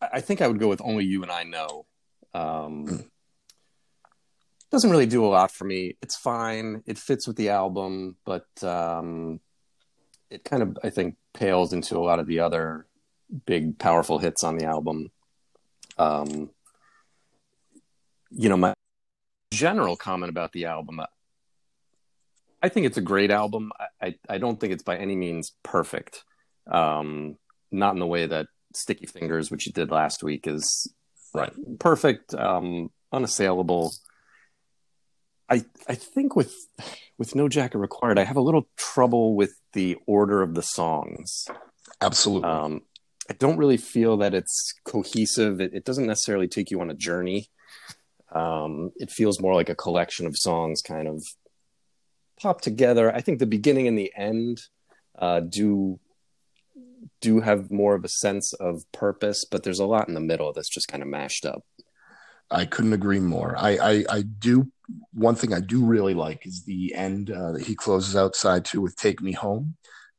I 0.00 0.20
think 0.20 0.40
I 0.40 0.48
would 0.48 0.58
go 0.58 0.68
with 0.68 0.80
"Only 0.82 1.04
You 1.04 1.22
and 1.22 1.30
I 1.30 1.44
Know." 1.44 1.86
Um, 2.32 2.86
mm 2.86 3.06
doesn't 4.70 4.90
really 4.90 5.06
do 5.06 5.24
a 5.24 5.26
lot 5.26 5.50
for 5.50 5.64
me. 5.64 5.96
It's 6.00 6.16
fine. 6.16 6.82
It 6.86 6.96
fits 6.96 7.26
with 7.26 7.36
the 7.36 7.50
album, 7.50 8.16
but 8.24 8.46
um, 8.62 9.40
it 10.30 10.44
kind 10.44 10.62
of 10.62 10.78
I 10.84 10.90
think 10.90 11.16
pales 11.34 11.72
into 11.72 11.96
a 11.96 12.00
lot 12.00 12.20
of 12.20 12.26
the 12.26 12.40
other 12.40 12.86
big 13.46 13.78
powerful 13.78 14.18
hits 14.18 14.44
on 14.44 14.56
the 14.56 14.66
album. 14.66 15.10
Um, 15.98 16.50
you 18.30 18.48
know, 18.48 18.56
my 18.56 18.74
general 19.52 19.96
comment 19.96 20.30
about 20.30 20.52
the 20.52 20.66
album, 20.66 21.00
I 22.62 22.68
think 22.68 22.86
it's 22.86 22.98
a 22.98 23.02
great 23.02 23.30
album. 23.30 23.72
I, 23.78 24.06
I, 24.06 24.14
I 24.28 24.38
don't 24.38 24.60
think 24.60 24.72
it's 24.72 24.82
by 24.82 24.96
any 24.96 25.16
means 25.16 25.52
perfect. 25.62 26.24
Um, 26.70 27.36
not 27.70 27.94
in 27.94 28.00
the 28.00 28.06
way 28.06 28.26
that 28.26 28.46
Sticky 28.74 29.06
Fingers, 29.06 29.50
which 29.50 29.66
you 29.66 29.72
did 29.72 29.90
last 29.90 30.22
week, 30.22 30.46
is 30.46 30.92
right 31.34 31.52
perfect, 31.78 32.34
um, 32.34 32.90
unassailable. 33.12 33.92
I 35.48 35.64
I 35.88 35.94
think 35.94 36.36
with 36.36 36.54
with 37.18 37.34
No 37.34 37.48
Jacket 37.48 37.78
Required, 37.78 38.18
I 38.18 38.24
have 38.24 38.36
a 38.36 38.42
little 38.42 38.68
trouble 38.76 39.34
with 39.34 39.54
the 39.72 39.96
order 40.06 40.42
of 40.42 40.54
the 40.54 40.62
songs. 40.62 41.46
Absolutely. 42.00 42.48
Um, 42.48 42.82
I 43.28 43.34
don't 43.34 43.58
really 43.58 43.76
feel 43.76 44.16
that 44.18 44.34
it's 44.34 44.74
cohesive. 44.84 45.60
It, 45.60 45.74
it 45.74 45.84
doesn't 45.84 46.06
necessarily 46.06 46.48
take 46.48 46.70
you 46.70 46.80
on 46.80 46.90
a 46.90 46.94
journey. 46.94 47.48
Um, 48.32 48.92
it 48.96 49.10
feels 49.10 49.40
more 49.40 49.54
like 49.54 49.68
a 49.68 49.74
collection 49.74 50.26
of 50.26 50.36
songs, 50.36 50.82
kind 50.82 51.08
of 51.08 51.24
pop 52.40 52.60
together. 52.60 53.14
I 53.14 53.20
think 53.20 53.38
the 53.38 53.46
beginning 53.46 53.88
and 53.88 53.98
the 53.98 54.12
end 54.16 54.62
uh, 55.18 55.40
do 55.40 55.98
do 57.20 57.40
have 57.40 57.70
more 57.70 57.94
of 57.94 58.04
a 58.04 58.08
sense 58.08 58.52
of 58.54 58.82
purpose, 58.92 59.44
but 59.44 59.62
there's 59.62 59.80
a 59.80 59.86
lot 59.86 60.08
in 60.08 60.14
the 60.14 60.20
middle 60.20 60.52
that's 60.52 60.68
just 60.68 60.88
kind 60.88 61.02
of 61.02 61.08
mashed 61.08 61.44
up. 61.44 61.64
I 62.50 62.64
couldn't 62.64 62.92
agree 62.92 63.20
more. 63.20 63.54
I, 63.56 63.70
I, 63.76 64.04
I 64.10 64.22
do 64.22 64.70
one 65.12 65.36
thing 65.36 65.54
I 65.54 65.60
do 65.60 65.84
really 65.84 66.14
like 66.14 66.46
is 66.46 66.64
the 66.64 66.94
end 66.94 67.30
uh, 67.30 67.52
that 67.52 67.62
he 67.62 67.74
closes 67.74 68.16
outside 68.16 68.64
to 68.66 68.80
with 68.80 68.96
"Take 68.96 69.22
Me 69.22 69.32
Home." 69.32 69.76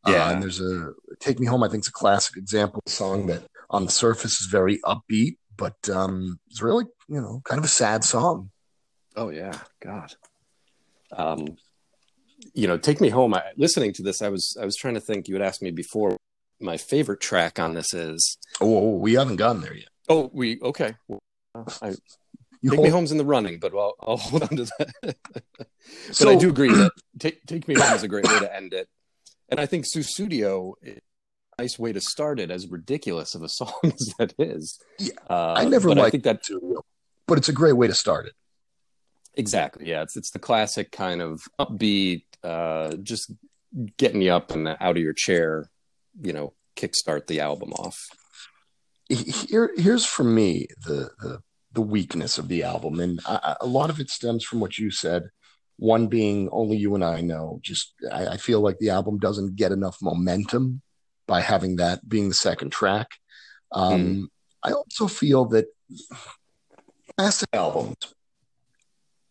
Uh, 0.07 0.11
yeah, 0.11 0.27
uh, 0.27 0.33
and 0.33 0.43
there's 0.43 0.61
a 0.61 0.91
"Take 1.19 1.39
Me 1.39 1.45
Home." 1.47 1.63
I 1.63 1.67
think 1.67 1.81
it's 1.81 1.89
a 1.89 1.93
classic 1.93 2.37
example 2.37 2.81
song 2.87 3.27
that 3.27 3.43
on 3.69 3.85
the 3.85 3.91
surface 3.91 4.39
is 4.39 4.47
very 4.47 4.79
upbeat, 4.85 5.37
but 5.61 5.89
um, 5.95 6.39
it's 6.49 6.61
really 6.61 6.85
you 7.07 7.21
know 7.21 7.41
kind 7.45 7.59
of 7.59 7.65
a 7.65 7.69
sad 7.69 8.03
song. 8.03 8.49
Oh 9.15 9.29
yeah, 9.29 9.53
God. 9.79 10.13
Um, 11.15 11.55
you 12.53 12.67
know, 12.67 12.77
"Take 12.77 12.99
Me 12.99 13.09
Home." 13.09 13.35
I, 13.35 13.43
listening 13.57 13.93
to 13.93 14.03
this, 14.03 14.23
I 14.23 14.29
was 14.29 14.57
I 14.59 14.65
was 14.65 14.75
trying 14.75 14.95
to 14.95 14.99
think. 14.99 15.27
You 15.27 15.35
had 15.35 15.43
asked 15.43 15.61
me 15.61 15.71
before. 15.71 16.17
My 16.59 16.77
favorite 16.77 17.21
track 17.21 17.59
on 17.59 17.73
this 17.73 17.93
is. 17.93 18.37
Oh, 18.59 18.95
we 18.95 19.13
haven't 19.13 19.37
gotten 19.37 19.61
there 19.61 19.75
yet. 19.75 19.89
Oh, 20.09 20.29
we 20.33 20.59
okay. 20.61 20.95
I, 21.81 21.93
you 22.61 22.69
take 22.69 22.77
hold... 22.77 22.83
me 22.83 22.89
home's 22.89 23.11
in 23.11 23.17
the 23.17 23.25
running, 23.25 23.59
but 23.59 23.73
I'll, 23.73 23.95
I'll 23.99 24.17
hold 24.17 24.43
on 24.43 24.57
to 24.57 24.65
that. 24.65 24.93
but 25.57 25.67
so... 26.11 26.29
I 26.29 26.35
do 26.35 26.49
agree 26.49 26.71
that 26.71 26.91
take, 27.19 27.43
take 27.45 27.67
me 27.67 27.75
home 27.75 27.95
is 27.95 28.03
a 28.03 28.07
great 28.07 28.27
way 28.27 28.39
to 28.39 28.55
end 28.55 28.73
it, 28.73 28.87
and 29.49 29.59
I 29.59 29.65
think 29.65 29.85
a 29.85 31.01
nice 31.61 31.77
way 31.77 31.93
to 31.93 32.01
start 32.01 32.39
it. 32.39 32.51
As 32.51 32.67
ridiculous 32.67 33.35
of 33.35 33.43
a 33.43 33.49
song 33.59 33.73
as 33.83 34.13
that 34.17 34.33
is, 34.39 34.79
yeah, 34.99 35.13
uh, 35.29 35.53
I 35.57 35.65
never 35.65 35.89
liked 35.89 36.01
I 36.01 36.09
think 36.09 36.23
that, 36.23 36.43
too, 36.43 36.81
but 37.27 37.37
it's 37.37 37.49
a 37.49 37.53
great 37.53 37.77
way 37.77 37.87
to 37.87 37.93
start 37.93 38.25
it. 38.27 38.33
Exactly. 39.35 39.87
Yeah, 39.87 40.01
it's 40.01 40.17
it's 40.17 40.31
the 40.31 40.39
classic 40.39 40.91
kind 40.91 41.21
of 41.21 41.41
upbeat, 41.59 42.23
uh, 42.43 42.95
just 42.97 43.31
getting 43.97 44.21
you 44.21 44.31
up 44.31 44.51
and 44.51 44.67
out 44.67 44.97
of 44.97 44.97
your 44.97 45.13
chair. 45.13 45.69
You 46.21 46.33
know, 46.33 46.53
kickstart 46.75 47.27
the 47.27 47.39
album 47.39 47.71
off. 47.73 47.97
Here, 49.07 49.71
here's 49.77 50.05
for 50.05 50.23
me 50.23 50.67
the 50.85 51.11
the 51.19 51.39
the 51.73 51.81
weakness 51.81 52.37
of 52.37 52.49
the 52.49 52.63
album, 52.63 52.99
and 52.99 53.21
I, 53.25 53.55
a 53.61 53.65
lot 53.65 53.89
of 53.89 53.99
it 54.01 54.09
stems 54.09 54.43
from 54.43 54.59
what 54.59 54.77
you 54.77 54.91
said. 54.91 55.29
One 55.77 56.07
being 56.07 56.49
only 56.51 56.77
you 56.77 56.93
and 56.93 57.03
I 57.03 57.21
know. 57.21 57.59
Just 57.63 57.93
I, 58.11 58.27
I 58.27 58.37
feel 58.37 58.59
like 58.59 58.77
the 58.79 58.89
album 58.89 59.17
doesn't 59.17 59.55
get 59.55 59.71
enough 59.71 59.97
momentum 60.01 60.81
by 61.31 61.39
having 61.39 61.77
that 61.77 61.97
being 62.09 62.27
the 62.27 62.35
second 62.35 62.71
track. 62.71 63.07
Um, 63.71 64.01
mm. 64.01 64.27
I 64.63 64.73
also 64.73 65.07
feel 65.07 65.45
that 65.45 65.67
classic 67.15 67.47
albums, 67.53 67.95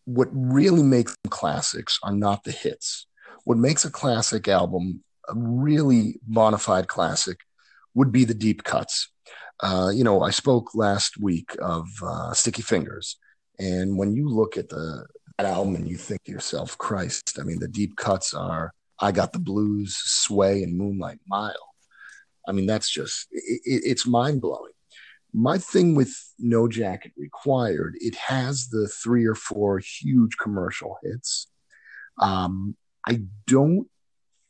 what 0.05 0.29
really 0.31 0.81
makes 0.81 1.15
them 1.21 1.29
classics 1.29 1.99
are 2.01 2.11
not 2.11 2.43
the 2.43 2.51
hits. 2.51 3.05
What 3.43 3.59
makes 3.59 3.85
a 3.85 3.91
classic 3.91 4.47
album 4.47 5.03
a 5.29 5.33
really 5.35 6.19
bona 6.23 6.57
fide 6.57 6.87
classic 6.87 7.37
would 7.93 8.11
be 8.11 8.25
the 8.25 8.33
deep 8.33 8.63
cuts. 8.63 9.11
Uh, 9.59 9.91
you 9.93 10.03
know, 10.03 10.23
I 10.23 10.31
spoke 10.31 10.73
last 10.73 11.19
week 11.19 11.55
of 11.61 11.87
uh, 12.03 12.33
Sticky 12.33 12.63
Fingers, 12.63 13.17
and 13.59 13.95
when 13.95 14.15
you 14.15 14.27
look 14.27 14.57
at 14.57 14.69
the 14.69 15.05
that 15.37 15.45
album 15.45 15.75
and 15.75 15.87
you 15.87 15.97
think 15.97 16.23
to 16.23 16.31
yourself, 16.31 16.79
Christ, 16.79 17.37
I 17.39 17.43
mean, 17.43 17.59
the 17.59 17.67
deep 17.67 17.95
cuts 17.95 18.33
are 18.33 18.73
"I 18.99 19.11
Got 19.11 19.33
the 19.33 19.39
Blues," 19.39 19.95
"Sway," 19.95 20.63
and 20.63 20.75
"Moonlight 20.75 21.19
Mile." 21.27 21.70
I 22.47 22.51
mean, 22.51 22.65
that's 22.65 22.89
just 22.89 23.27
it, 23.31 23.61
it's 23.65 24.07
mind 24.07 24.41
blowing. 24.41 24.71
My 25.33 25.57
thing 25.57 25.95
with 25.95 26.13
No 26.39 26.67
Jacket 26.67 27.13
Required, 27.17 27.95
it 27.99 28.15
has 28.15 28.67
the 28.67 28.87
three 28.87 29.25
or 29.25 29.35
four 29.35 29.79
huge 29.79 30.37
commercial 30.37 30.97
hits. 31.03 31.47
Um, 32.19 32.75
I 33.07 33.21
don't 33.47 33.87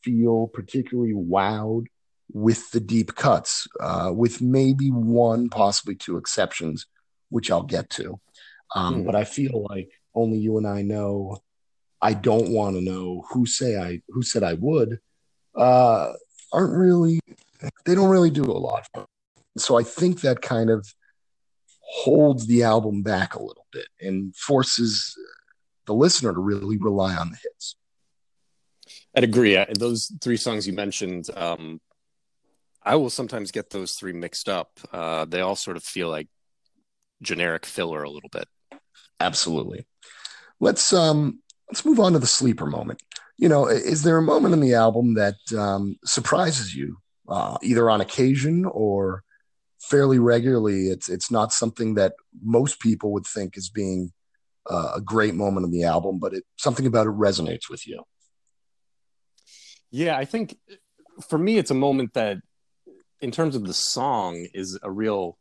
feel 0.02 0.48
particularly 0.48 1.14
wowed 1.14 1.86
with 2.32 2.70
the 2.70 2.80
deep 2.80 3.14
cuts, 3.14 3.68
uh, 3.80 4.10
with 4.14 4.40
maybe 4.40 4.90
one, 4.90 5.48
possibly 5.48 5.94
two 5.94 6.16
exceptions, 6.16 6.86
which 7.28 7.50
I'll 7.50 7.62
get 7.62 7.90
to. 7.90 8.20
Um, 8.74 9.02
mm. 9.02 9.06
But 9.06 9.14
I 9.14 9.24
feel 9.24 9.66
like 9.68 9.90
only 10.14 10.38
you 10.38 10.58
and 10.58 10.66
I 10.66 10.82
know. 10.82 11.42
I 12.00 12.14
don't 12.14 12.50
want 12.50 12.74
to 12.74 12.82
know 12.82 13.24
who 13.30 13.46
say 13.46 13.76
I 13.76 14.00
who 14.08 14.22
said 14.22 14.42
I 14.42 14.54
would. 14.54 14.98
Uh, 15.54 16.12
aren't 16.52 16.76
really 16.76 17.20
they 17.84 17.94
don't 17.94 18.10
really 18.10 18.30
do 18.30 18.44
a 18.44 18.52
lot. 18.52 18.86
So 19.56 19.78
I 19.78 19.82
think 19.82 20.20
that 20.22 20.40
kind 20.42 20.70
of 20.70 20.86
holds 21.80 22.46
the 22.46 22.62
album 22.62 23.02
back 23.02 23.34
a 23.34 23.42
little 23.42 23.66
bit 23.72 23.86
and 24.00 24.34
forces 24.34 25.14
the 25.86 25.94
listener 25.94 26.32
to 26.32 26.40
really 26.40 26.78
rely 26.78 27.14
on 27.14 27.30
the 27.30 27.36
hits. 27.42 27.76
I'd 29.14 29.24
agree. 29.24 29.62
Those 29.78 30.10
three 30.22 30.38
songs 30.38 30.66
you 30.66 30.72
mentioned, 30.72 31.28
um, 31.36 31.80
I 32.82 32.96
will 32.96 33.10
sometimes 33.10 33.50
get 33.50 33.70
those 33.70 33.92
three 33.92 34.12
mixed 34.12 34.48
up. 34.48 34.70
Uh, 34.90 35.26
they 35.26 35.40
all 35.40 35.56
sort 35.56 35.76
of 35.76 35.84
feel 35.84 36.08
like 36.08 36.28
generic 37.20 37.66
filler 37.66 38.02
a 38.02 38.10
little 38.10 38.30
bit. 38.30 38.48
Absolutely. 39.20 39.86
Let's 40.60 40.92
um 40.92 41.40
let's 41.68 41.84
move 41.84 42.00
on 42.00 42.12
to 42.12 42.18
the 42.18 42.26
sleeper 42.26 42.66
moment. 42.66 43.02
You 43.38 43.48
know, 43.48 43.66
is 43.66 44.02
there 44.02 44.18
a 44.18 44.22
moment 44.22 44.54
in 44.54 44.60
the 44.60 44.74
album 44.74 45.14
that 45.14 45.36
um, 45.56 45.96
surprises 46.04 46.74
you, 46.74 46.98
uh, 47.32 47.56
either 47.62 47.88
on 47.88 48.02
occasion 48.02 48.66
or 48.66 49.24
fairly 49.80 50.18
regularly? 50.18 50.88
It's 50.88 51.08
it's 51.08 51.30
not 51.30 51.52
something 51.52 51.94
that 51.94 52.12
most 52.42 52.78
people 52.78 53.12
would 53.12 53.26
think 53.26 53.56
as 53.56 53.70
being 53.70 54.12
uh, 54.70 54.92
a 54.96 55.00
great 55.00 55.34
moment 55.34 55.64
in 55.64 55.72
the 55.72 55.84
album, 55.84 56.18
but 56.18 56.34
it 56.34 56.44
something 56.56 56.86
about 56.86 57.06
it 57.06 57.14
resonates 57.14 57.70
with 57.70 57.86
you. 57.86 58.02
Yeah, 59.90 60.16
I 60.16 60.26
think 60.26 60.56
for 61.28 61.38
me, 61.38 61.58
it's 61.58 61.70
a 61.70 61.74
moment 61.74 62.14
that 62.14 62.38
in 63.20 63.30
terms 63.30 63.56
of 63.56 63.66
the 63.66 63.74
song 63.74 64.46
is 64.52 64.78
a 64.82 64.90
real 64.90 65.38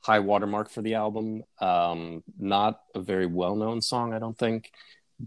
high 0.00 0.20
watermark 0.20 0.70
for 0.70 0.82
the 0.82 0.94
album. 0.94 1.44
Um, 1.60 2.24
not 2.38 2.80
a 2.94 3.00
very 3.00 3.26
well 3.26 3.54
known 3.54 3.80
song, 3.80 4.12
I 4.12 4.18
don't 4.18 4.38
think, 4.38 4.70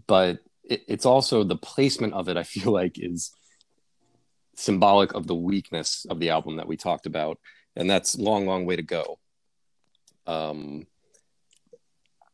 but 0.06 0.40
it, 0.62 0.82
it's 0.88 1.06
also 1.06 1.44
the 1.44 1.56
placement 1.56 2.12
of 2.12 2.28
it. 2.28 2.36
I 2.36 2.42
feel 2.42 2.72
like 2.72 2.98
is 2.98 3.32
symbolic 4.56 5.14
of 5.14 5.26
the 5.26 5.34
weakness 5.34 6.06
of 6.08 6.20
the 6.20 6.30
album 6.30 6.56
that 6.56 6.66
we 6.66 6.76
talked 6.76 7.06
about, 7.06 7.38
and 7.76 7.88
that's 7.88 8.18
"Long, 8.18 8.46
Long 8.46 8.66
Way 8.66 8.76
to 8.76 8.82
Go." 8.82 9.18
Um, 10.26 10.86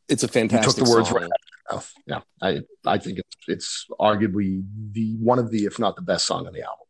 it's 0.07 0.23
a 0.23 0.27
fantastic. 0.27 0.67
You 0.67 0.73
took 0.73 0.85
the 0.85 0.95
words 0.95 1.09
song. 1.09 1.17
right 1.17 1.23
out 1.23 1.31
of 1.31 1.49
your 1.69 1.75
mouth. 1.75 1.93
Yeah, 2.05 2.21
I 2.41 2.61
I 2.85 2.97
think 2.97 3.19
it's 3.19 3.35
it's 3.47 3.85
arguably 3.99 4.63
the 4.91 5.15
one 5.15 5.39
of 5.39 5.51
the, 5.51 5.65
if 5.65 5.79
not 5.79 5.95
the 5.95 6.01
best 6.01 6.27
song 6.27 6.47
on 6.47 6.53
the 6.53 6.61
album. 6.61 6.85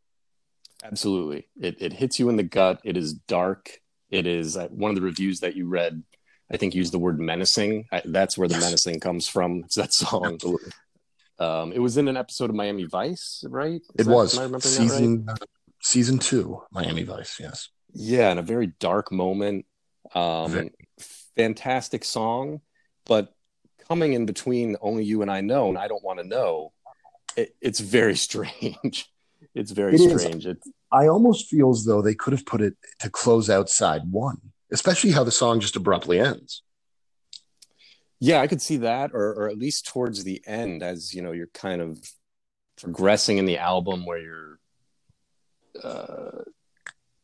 Absolutely, 0.84 1.48
it 1.60 1.82
it 1.82 1.94
hits 1.94 2.20
you 2.20 2.30
in 2.30 2.36
the 2.36 2.44
gut. 2.44 2.82
It 2.84 2.98
is 2.98 3.14
dark. 3.14 3.80
It 4.10 4.28
is 4.28 4.58
uh, 4.58 4.68
one 4.70 4.90
of 4.90 4.96
the 4.96 5.02
reviews 5.02 5.40
that 5.42 5.56
you 5.56 5.68
read. 5.68 6.04
I 6.52 6.58
think 6.58 6.76
used 6.76 6.92
the 6.92 7.00
word 7.00 7.20
menacing. 7.20 7.86
I, 7.92 8.02
that's 8.04 8.38
where 8.38 8.48
the 8.48 8.58
menacing 8.58 9.00
comes 9.00 9.28
from. 9.28 9.64
It's 9.66 9.76
that 9.76 9.94
song. 9.94 10.34
Absolutely, 10.34 10.72
Um, 11.41 11.71
it 11.74 11.79
was 11.79 11.98
in 11.98 12.07
an 12.07 12.17
episode 12.17 12.50
of 12.51 12.55
Miami 12.55 12.83
Vice, 12.86 13.43
right? 13.50 13.81
Is 13.81 13.89
it 13.98 14.03
that- 14.05 14.13
was 14.17 14.33
Am 14.36 14.41
I 14.41 14.43
remembering 14.45 14.74
that 14.74 14.79
right? 14.79 14.89
season 14.89 15.25
uh, 15.29 15.36
season 15.81 16.19
two, 16.19 16.62
Miami 16.71 17.03
Vice. 17.03 17.39
Yes, 17.39 17.69
Yeah, 17.93 18.31
in 18.31 18.38
a 18.38 18.43
very 18.53 18.67
dark 18.79 19.12
moment. 19.12 19.65
Um, 20.13 20.51
Very. 20.51 20.71
fantastic 21.36 22.03
song, 22.03 22.62
but 23.05 23.33
coming 23.88 24.13
in 24.13 24.25
between 24.25 24.75
"Only 24.81 25.03
You 25.05 25.21
and 25.21 25.31
I 25.31 25.41
Know" 25.41 25.69
and 25.69 25.77
"I 25.77 25.88
Don't 25.88 26.03
Want 26.03 26.19
to 26.19 26.27
Know," 26.27 26.74
it, 27.38 27.55
it's 27.62 27.79
very 27.79 28.15
strange. 28.27 29.07
It's 29.55 29.71
very 29.71 29.95
It 29.95 30.01
is. 30.01 30.21
strange. 30.21 30.45
It's 30.45 30.67
I 30.91 31.07
almost 31.07 31.48
feel 31.50 31.69
as 31.71 31.86
though 31.86 32.01
they 32.01 32.15
could 32.15 32.33
have 32.33 32.45
put 32.45 32.62
it 32.62 32.75
to 33.00 33.10
close 33.10 33.50
out 33.50 33.69
side 33.69 34.01
one, 34.12 34.39
especially 34.71 35.12
how 35.12 35.24
the 35.24 35.31
song 35.31 35.60
just 35.60 35.75
abruptly 35.75 36.19
ends. 36.19 36.63
Yeah, 38.22 38.40
I 38.40 38.46
could 38.46 38.62
see 38.62 38.78
that, 38.78 39.12
or 39.13 39.34
or 39.34 39.50
at 39.50 39.58
least 39.58 39.88
towards 39.88 40.24
the 40.24 40.42
end, 40.46 40.84
as 40.84 41.12
you 41.12 41.24
know, 41.24 41.32
you're 41.32 41.48
kind 41.48 41.82
of 41.82 42.00
progressing 42.80 43.40
in 43.40 43.46
the 43.46 43.58
album 43.58 44.06
where 44.06 44.20
you're 44.20 44.60
uh, 45.84 46.44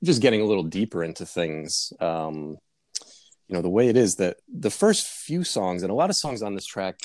just 0.04 0.24
getting 0.24 0.42
a 0.42 0.46
little 0.46 0.63
deeper 0.63 1.04
into 1.04 1.24
things. 1.24 1.94
Um, 2.00 2.58
you 3.48 3.56
know, 3.56 3.62
the 3.62 3.70
way 3.70 3.89
it 3.89 3.96
is 3.96 4.16
that 4.16 4.38
the 4.51 4.72
first 4.72 5.08
few 5.08 5.44
songs 5.44 5.84
and 5.84 5.92
a 5.92 5.96
lot 5.96 6.10
of 6.10 6.16
songs 6.16 6.42
on 6.42 6.56
this 6.56 6.66
track, 6.66 7.00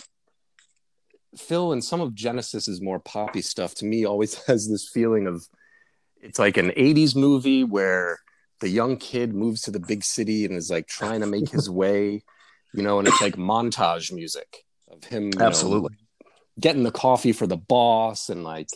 Phil 1.37 1.73
and 1.73 1.85
some 1.85 2.01
of 2.01 2.15
Genesis's 2.15 2.81
more 2.81 2.99
poppy 2.99 3.43
stuff 3.43 3.75
to 3.77 3.85
me 3.85 4.07
always 4.07 4.43
has 4.47 4.71
this 4.71 4.89
feeling 4.89 5.27
of 5.27 5.47
it's 6.23 6.39
like 6.39 6.57
an 6.57 6.71
80s 6.71 7.15
movie 7.15 7.63
where 7.63 8.21
the 8.61 8.71
young 8.71 8.97
kid 8.97 9.35
moves 9.35 9.61
to 9.63 9.71
the 9.71 9.81
big 9.81 10.03
city 10.03 10.47
and 10.47 10.55
is 10.55 10.71
like 10.71 10.87
trying 10.87 11.21
to 11.21 11.27
make 11.27 11.51
his 11.51 11.69
way, 11.83 12.23
you 12.75 12.83
know, 12.83 12.99
and 12.99 13.09
it's 13.09 13.21
like 13.21 13.37
montage 13.37 14.13
music 14.13 14.65
of 14.91 15.05
him 15.05 15.25
you 15.25 15.39
know, 15.39 15.47
Absolutely. 15.47 15.97
getting 16.59 16.83
the 16.83 16.91
coffee 16.91 17.33
for 17.33 17.47
the 17.47 17.57
boss 17.57 18.29
and 18.29 18.45
like, 18.45 18.69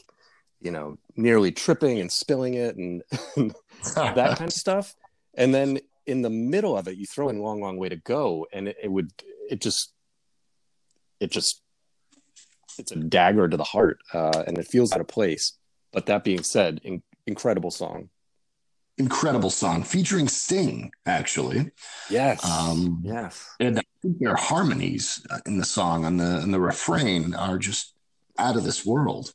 you 0.60 0.70
know, 0.70 0.98
nearly 1.16 1.52
tripping 1.52 2.00
and 2.00 2.10
spilling 2.10 2.54
it 2.54 2.76
and 2.76 3.02
that 3.94 4.36
kind 4.38 4.48
of 4.48 4.52
stuff. 4.52 4.94
And 5.34 5.54
then 5.54 5.80
in 6.06 6.22
the 6.22 6.30
middle 6.30 6.76
of 6.76 6.88
it, 6.88 6.96
you 6.96 7.06
throw 7.06 7.28
in 7.28 7.40
long, 7.40 7.60
long 7.60 7.76
way 7.76 7.88
to 7.88 7.96
go, 7.96 8.46
and 8.52 8.68
it, 8.68 8.76
it 8.82 8.88
would, 8.90 9.10
it 9.50 9.60
just, 9.60 9.92
it 11.20 11.30
just, 11.30 11.62
it's 12.78 12.92
a 12.92 12.96
dagger 12.96 13.48
to 13.48 13.56
the 13.56 13.64
heart, 13.64 13.98
uh, 14.14 14.44
and 14.46 14.58
it 14.58 14.66
feels 14.66 14.92
out 14.92 15.00
of 15.00 15.08
place. 15.08 15.54
But 15.92 16.06
that 16.06 16.24
being 16.24 16.42
said, 16.42 16.80
in, 16.84 17.02
incredible 17.26 17.70
song. 17.70 18.10
Incredible 18.98 19.50
song 19.50 19.82
featuring 19.82 20.26
Sting, 20.26 20.90
actually. 21.04 21.70
Yes. 22.08 22.44
Um, 22.44 23.02
yes. 23.04 23.54
and 23.60 23.78
I 23.78 23.82
think 24.00 24.18
their 24.18 24.36
harmonies 24.36 25.26
uh, 25.30 25.38
in 25.44 25.58
the 25.58 25.64
song 25.66 26.06
and 26.06 26.18
the 26.18 26.38
and 26.38 26.52
the 26.52 26.60
refrain 26.60 27.34
are 27.34 27.58
just 27.58 27.94
out 28.38 28.56
of 28.56 28.64
this 28.64 28.86
world. 28.86 29.32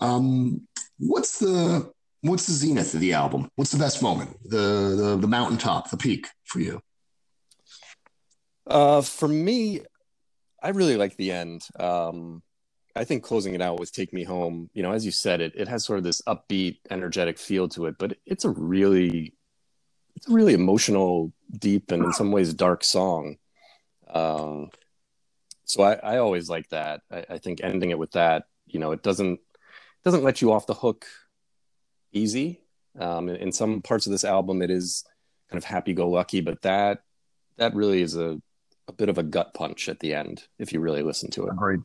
Um, 0.00 0.66
what's 0.98 1.38
the 1.38 1.92
what's 2.22 2.46
the 2.46 2.52
zenith 2.52 2.94
of 2.94 3.00
the 3.00 3.12
album? 3.12 3.48
What's 3.54 3.70
the 3.70 3.78
best 3.78 4.02
moment? 4.02 4.36
The 4.44 4.96
the 4.96 5.18
the 5.20 5.28
mountaintop, 5.28 5.90
the 5.90 5.96
peak 5.96 6.26
for 6.44 6.60
you? 6.60 6.80
Uh, 8.66 9.02
for 9.02 9.28
me, 9.28 9.80
I 10.62 10.70
really 10.70 10.96
like 10.96 11.16
the 11.16 11.32
end. 11.32 11.66
Um, 11.78 12.42
I 12.94 13.04
think 13.04 13.22
closing 13.22 13.54
it 13.54 13.62
out 13.62 13.80
with 13.80 13.92
"Take 13.92 14.12
Me 14.12 14.24
Home." 14.24 14.68
You 14.74 14.82
know, 14.82 14.92
as 14.92 15.04
you 15.04 15.12
said, 15.12 15.40
it 15.40 15.52
it 15.54 15.68
has 15.68 15.84
sort 15.84 15.98
of 15.98 16.04
this 16.04 16.22
upbeat, 16.22 16.78
energetic 16.90 17.38
feel 17.38 17.68
to 17.70 17.86
it, 17.86 17.96
but 17.98 18.18
it's 18.26 18.44
a 18.44 18.50
really, 18.50 19.34
it's 20.16 20.28
a 20.28 20.32
really 20.32 20.54
emotional, 20.54 21.32
deep, 21.58 21.90
and 21.90 22.04
in 22.04 22.12
some 22.12 22.32
ways 22.32 22.52
dark 22.54 22.84
song. 22.84 23.36
Um, 24.12 24.70
so 25.64 25.82
I, 25.82 25.94
I 25.94 26.18
always 26.18 26.50
like 26.50 26.68
that. 26.68 27.00
I, 27.10 27.24
I 27.30 27.38
think 27.38 27.60
ending 27.62 27.90
it 27.90 27.98
with 27.98 28.12
that, 28.12 28.44
you 28.66 28.78
know, 28.78 28.92
it 28.92 29.02
doesn't 29.02 29.34
it 29.34 30.04
doesn't 30.04 30.24
let 30.24 30.42
you 30.42 30.52
off 30.52 30.66
the 30.66 30.74
hook 30.74 31.06
easy. 32.12 32.60
Um, 32.98 33.30
in, 33.30 33.36
in 33.36 33.52
some 33.52 33.80
parts 33.80 34.06
of 34.06 34.12
this 34.12 34.24
album, 34.24 34.60
it 34.60 34.70
is 34.70 35.02
kind 35.48 35.56
of 35.56 35.64
happy-go-lucky, 35.64 36.42
but 36.42 36.60
that 36.62 37.02
that 37.56 37.74
really 37.74 38.02
is 38.02 38.16
a 38.16 38.40
a 38.88 38.92
bit 38.92 39.08
of 39.08 39.16
a 39.16 39.22
gut 39.22 39.54
punch 39.54 39.88
at 39.88 40.00
the 40.00 40.12
end 40.12 40.42
if 40.58 40.72
you 40.72 40.80
really 40.80 41.02
listen 41.02 41.30
to 41.30 41.46
it. 41.46 41.52
Agreed. 41.52 41.80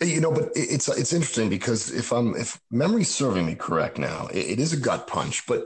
You 0.00 0.20
know, 0.20 0.30
but 0.32 0.50
it's 0.54 0.88
it's 0.88 1.12
interesting 1.12 1.48
because 1.48 1.90
if 1.92 2.12
I'm 2.12 2.34
if 2.36 2.60
memory's 2.70 3.12
serving 3.14 3.46
me 3.46 3.54
correct 3.56 3.98
now, 3.98 4.26
it, 4.28 4.52
it 4.52 4.58
is 4.60 4.72
a 4.72 4.76
gut 4.76 5.06
punch. 5.06 5.46
But 5.46 5.60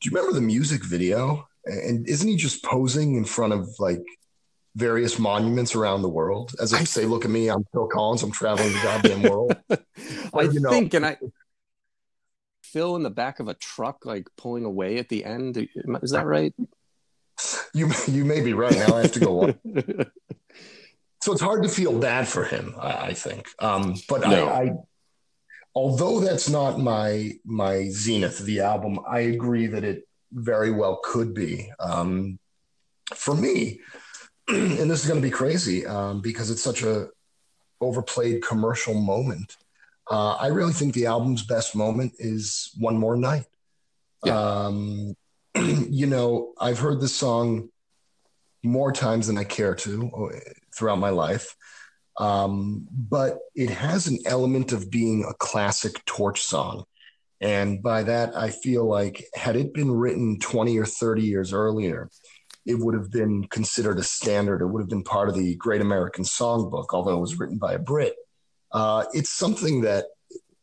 do 0.00 0.08
you 0.10 0.10
remember 0.14 0.34
the 0.34 0.40
music 0.46 0.84
video? 0.84 1.46
And 1.64 2.06
isn't 2.08 2.28
he 2.28 2.36
just 2.36 2.62
posing 2.64 3.16
in 3.16 3.24
front 3.24 3.52
of 3.52 3.68
like 3.78 4.02
various 4.76 5.18
monuments 5.18 5.74
around 5.74 6.02
the 6.02 6.08
world 6.08 6.52
as 6.60 6.72
if 6.72 6.80
I- 6.80 6.84
say, 6.84 7.04
"Look 7.06 7.24
at 7.24 7.30
me, 7.30 7.48
I'm 7.48 7.64
Phil 7.72 7.88
Collins, 7.88 8.22
I'm 8.22 8.30
traveling 8.32 8.72
the 8.72 8.80
goddamn 8.82 9.22
world." 9.22 9.56
I 9.70 9.78
Well, 10.32 10.52
you 10.52 10.60
know- 10.60 10.70
think, 10.70 10.94
and 10.94 11.04
I 11.06 11.18
Phil 12.62 12.96
in 12.96 13.02
the 13.02 13.10
back 13.10 13.40
of 13.40 13.48
a 13.48 13.54
truck, 13.54 14.06
like 14.06 14.28
pulling 14.36 14.64
away 14.64 14.98
at 14.98 15.08
the 15.08 15.24
end. 15.24 15.56
Is 16.02 16.10
that 16.12 16.26
right? 16.26 16.54
You 17.74 17.90
you 18.06 18.24
may 18.24 18.40
be 18.42 18.52
right. 18.52 18.72
Now 18.76 18.96
I 18.96 19.02
have 19.02 19.12
to 19.12 19.20
go. 19.20 19.54
So 21.22 21.32
it's 21.32 21.40
hard 21.40 21.62
to 21.62 21.68
feel 21.68 21.98
bad 21.98 22.26
for 22.26 22.44
him. 22.44 22.74
I, 22.78 22.92
I 22.92 23.12
think, 23.14 23.48
um, 23.58 23.94
but 24.08 24.22
No. 24.22 24.48
I, 24.48 24.62
I, 24.62 24.72
although 25.74 26.20
that's 26.20 26.48
not 26.48 26.80
my 26.80 27.32
my 27.44 27.88
zenith 27.90 28.38
the 28.38 28.60
album, 28.60 29.00
I 29.06 29.20
agree 29.20 29.66
that 29.66 29.84
it 29.84 30.08
very 30.32 30.70
well 30.70 31.00
could 31.02 31.34
be. 31.34 31.70
Um, 31.78 32.38
for 33.14 33.34
me, 33.34 33.80
and 34.48 34.90
this 34.90 35.02
is 35.02 35.06
going 35.06 35.20
to 35.20 35.26
be 35.26 35.30
crazy 35.30 35.86
um, 35.86 36.20
because 36.20 36.50
it's 36.50 36.62
such 36.62 36.82
a 36.82 37.08
overplayed 37.80 38.42
commercial 38.42 38.94
moment. 38.94 39.56
Uh, 40.10 40.32
I 40.32 40.48
really 40.48 40.72
think 40.72 40.94
the 40.94 41.06
album's 41.06 41.44
best 41.44 41.76
moment 41.76 42.14
is 42.18 42.70
"One 42.78 42.96
More 42.96 43.16
Night." 43.16 43.46
Yeah. 44.24 44.38
Um, 44.38 45.14
you 45.56 46.06
know, 46.06 46.54
I've 46.58 46.78
heard 46.78 47.00
this 47.00 47.14
song 47.14 47.68
more 48.62 48.92
times 48.92 49.26
than 49.26 49.38
I 49.38 49.44
care 49.44 49.74
to 49.74 50.10
uh, 50.10 50.38
throughout 50.74 50.98
my 50.98 51.10
life. 51.10 51.56
Um, 52.18 52.86
but 52.90 53.38
it 53.54 53.70
has 53.70 54.06
an 54.06 54.18
element 54.26 54.72
of 54.72 54.90
being 54.90 55.24
a 55.24 55.34
classic 55.34 56.04
torch 56.04 56.42
song. 56.42 56.84
And 57.40 57.82
by 57.82 58.02
that, 58.02 58.36
I 58.36 58.50
feel 58.50 58.84
like 58.84 59.24
had 59.34 59.56
it 59.56 59.72
been 59.72 59.90
written 59.90 60.38
20 60.38 60.78
or 60.78 60.84
30 60.84 61.22
years 61.22 61.54
earlier, 61.54 62.10
it 62.66 62.78
would 62.78 62.94
have 62.94 63.10
been 63.10 63.44
considered 63.44 63.98
a 63.98 64.02
standard. 64.02 64.60
It 64.60 64.66
would 64.66 64.80
have 64.80 64.90
been 64.90 65.02
part 65.02 65.30
of 65.30 65.34
the 65.34 65.54
Great 65.56 65.80
American 65.80 66.24
Songbook, 66.24 66.88
although 66.90 67.16
it 67.16 67.20
was 67.20 67.38
written 67.38 67.56
by 67.56 67.72
a 67.72 67.78
Brit. 67.78 68.14
Uh, 68.70 69.06
it's 69.14 69.30
something 69.30 69.80
that 69.82 70.04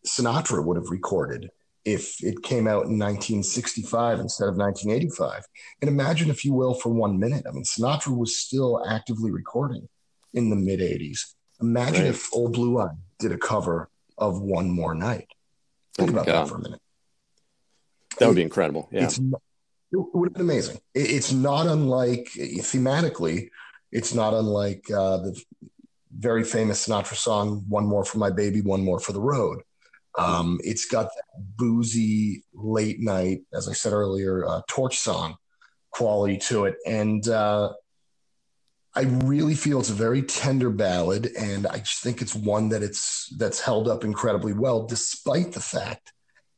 Sinatra 0.05 0.63
would 0.63 0.77
have 0.77 0.91
recorded 0.91 1.49
if 1.87 2.21
it 2.21 2.43
came 2.43 2.67
out 2.67 2.83
in 2.85 2.99
1965 2.99 4.19
instead 4.19 4.49
of 4.49 4.57
1985. 4.57 5.43
And 5.81 5.87
imagine, 5.89 6.29
if 6.29 6.43
you 6.43 6.53
will, 6.53 6.73
for 6.73 6.89
one 6.89 7.17
minute. 7.17 7.45
I 7.47 7.51
mean, 7.51 7.63
Sinatra 7.63 8.15
was 8.15 8.37
still 8.37 8.83
actively 8.85 9.31
recording 9.31 9.87
in 10.33 10.49
the 10.49 10.57
mid 10.57 10.81
80s. 10.81 11.19
Imagine 11.61 12.01
Right. 12.03 12.09
if 12.09 12.33
Old 12.33 12.51
Blue 12.53 12.77
Eye 12.79 12.89
did 13.19 13.31
a 13.31 13.37
cover 13.37 13.89
of 14.17 14.41
One 14.41 14.69
More 14.69 14.93
Night. 14.93 15.27
Think 15.95 16.09
Oh 16.09 16.13
about 16.13 16.25
God. 16.25 16.35
that 16.35 16.49
for 16.49 16.55
a 16.57 16.61
minute. 16.61 16.81
That 18.19 18.27
would 18.27 18.35
be 18.35 18.41
incredible. 18.41 18.89
Yeah. 18.91 19.05
It's 19.05 19.17
it 19.19 19.97
would 20.13 20.27
have 20.27 20.33
been 20.33 20.41
amazing. 20.41 20.77
It- 20.93 21.11
it's 21.11 21.31
not 21.31 21.67
unlike 21.67 22.27
thematically. 22.71 23.49
It's 23.93 24.13
not 24.13 24.33
unlike 24.33 24.83
uh, 24.91 25.17
the 25.25 25.41
very 26.11 26.43
famous 26.43 26.85
Sinatra 26.85 27.15
song 27.15 27.63
"One 27.69 27.85
More 27.85 28.03
for 28.03 28.17
My 28.17 28.29
Baby, 28.29 28.59
One 28.61 28.83
More 28.83 28.99
for 28.99 29.13
the 29.13 29.21
Road." 29.21 29.61
Um, 30.17 30.59
it's 30.63 30.85
got 30.85 31.05
that 31.05 31.43
boozy 31.57 32.43
late 32.53 32.99
night, 32.99 33.41
as 33.53 33.69
I 33.69 33.73
said 33.73 33.93
earlier, 33.93 34.47
uh, 34.47 34.61
torch 34.67 34.97
song 34.97 35.35
quality 35.91 36.37
to 36.37 36.65
it, 36.65 36.75
and 36.85 37.27
uh, 37.27 37.71
I 38.97 39.01
really 39.01 39.53
feel 39.53 39.79
it's 39.79 39.91
a 39.91 39.93
very 39.93 40.23
tender 40.23 40.71
ballad, 40.71 41.29
and 41.37 41.67
I 41.67 41.77
just 41.77 42.01
think 42.01 42.19
it's 42.19 42.33
one 42.33 42.69
that 42.69 42.81
it's 42.81 43.31
that's 43.37 43.59
held 43.59 43.87
up 43.87 44.03
incredibly 44.03 44.53
well, 44.53 44.87
despite 44.87 45.51
the 45.51 45.59
fact 45.59 46.13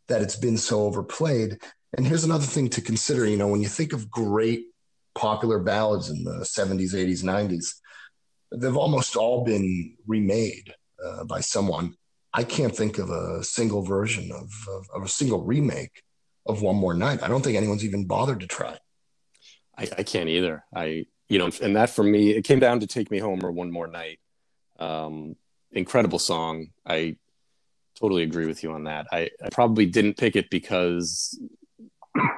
that 0.07 0.21
it's 0.21 0.37
been 0.37 0.57
so 0.57 0.83
overplayed. 0.83 1.59
And 1.97 2.07
here's 2.07 2.23
another 2.23 2.45
thing 2.45 2.69
to 2.69 2.81
consider. 2.81 3.25
You 3.25 3.35
know, 3.35 3.49
when 3.49 3.61
you 3.61 3.67
think 3.67 3.91
of 3.91 4.09
great 4.09 4.67
popular 5.15 5.59
ballads 5.59 6.09
in 6.09 6.23
the 6.23 6.45
70s, 6.45 6.93
80s, 6.93 7.23
90s, 7.23 7.75
they've 8.55 8.77
almost 8.77 9.17
all 9.17 9.43
been 9.43 9.97
remade 10.07 10.73
uh, 11.05 11.25
by 11.25 11.41
someone. 11.41 11.95
I 12.33 12.43
can't 12.43 12.75
think 12.75 12.97
of 12.97 13.09
a 13.09 13.43
single 13.43 13.81
version 13.81 14.31
of, 14.31 14.51
of, 14.69 14.87
of, 14.93 15.03
a 15.03 15.07
single 15.07 15.43
remake 15.43 16.03
of 16.45 16.61
One 16.61 16.75
More 16.75 16.93
Night. 16.93 17.23
I 17.23 17.27
don't 17.27 17.43
think 17.43 17.57
anyone's 17.57 17.83
even 17.83 18.05
bothered 18.05 18.41
to 18.41 18.47
try. 18.47 18.77
I, 19.77 19.87
I 19.97 20.03
can't 20.03 20.29
either. 20.29 20.63
I, 20.75 21.05
you 21.27 21.39
know, 21.39 21.49
and 21.61 21.75
that 21.75 21.89
for 21.89 22.03
me, 22.03 22.31
it 22.31 22.43
came 22.43 22.59
down 22.59 22.81
to 22.81 22.87
Take 22.87 23.09
Me 23.09 23.19
Home 23.19 23.43
or 23.43 23.51
One 23.51 23.71
More 23.71 23.87
Night. 23.87 24.19
Um, 24.77 25.35
incredible 25.71 26.19
song. 26.19 26.67
I 26.85 27.17
totally 27.99 28.23
agree 28.23 28.45
with 28.45 28.63
you 28.63 28.73
on 28.73 28.83
that. 28.85 29.07
I, 29.11 29.29
I 29.43 29.49
probably 29.51 29.85
didn't 29.85 30.17
pick 30.17 30.35
it 30.35 30.49
because 30.49 31.39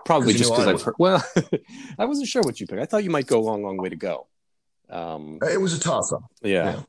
probably 0.05 0.33
just 0.33 0.51
because 0.51 0.67
I've 0.67 0.81
heard. 0.81 0.95
Well, 0.97 1.23
I 1.99 2.05
wasn't 2.05 2.27
sure 2.27 2.41
what 2.43 2.59
you 2.59 2.67
picked. 2.67 2.81
I 2.81 2.85
thought 2.85 3.03
you 3.03 3.09
might 3.09 3.27
go 3.27 3.41
long, 3.41 3.63
long 3.63 3.77
way 3.77 3.89
to 3.89 3.95
go. 3.95 4.27
Um, 4.89 5.39
it 5.41 5.59
was 5.59 5.73
a 5.73 5.79
toss 5.79 6.11
up. 6.11 6.23
Yeah. 6.41 6.81